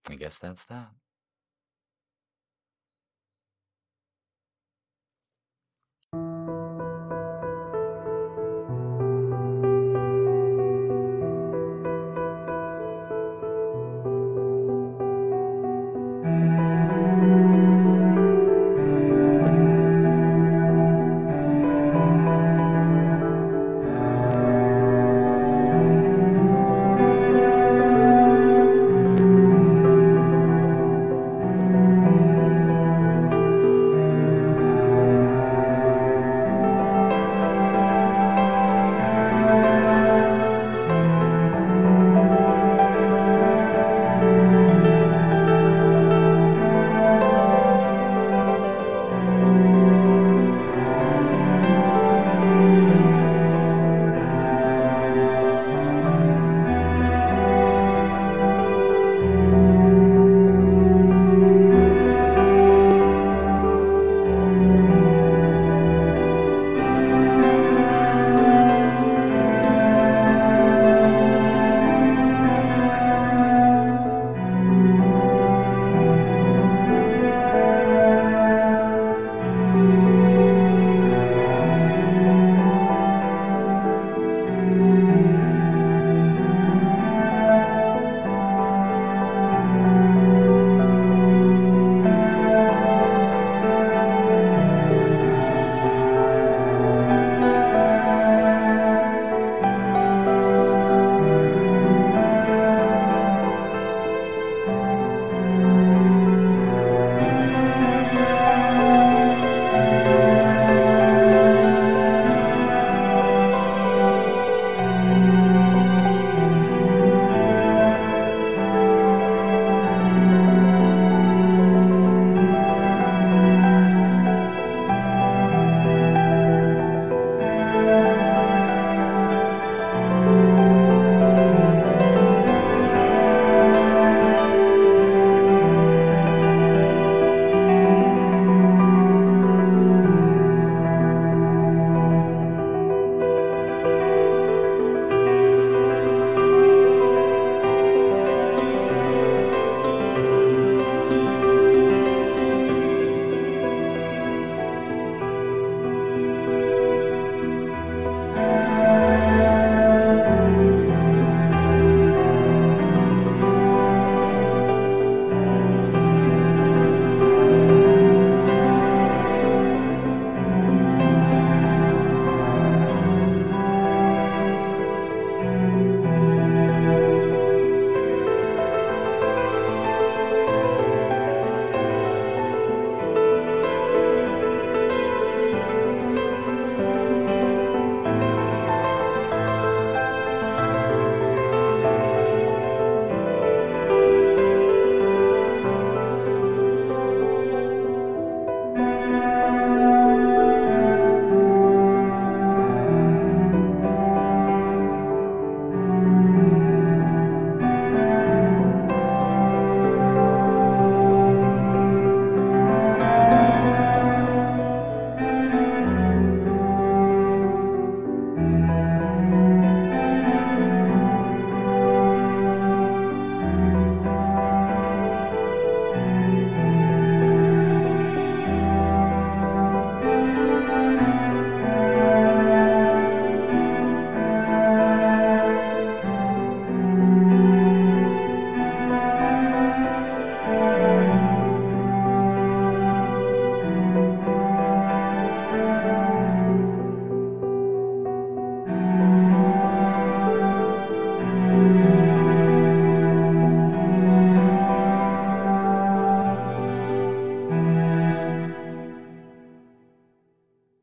I 0.09 0.15
guess 0.15 0.39
that's 0.39 0.65
that. 0.65 0.89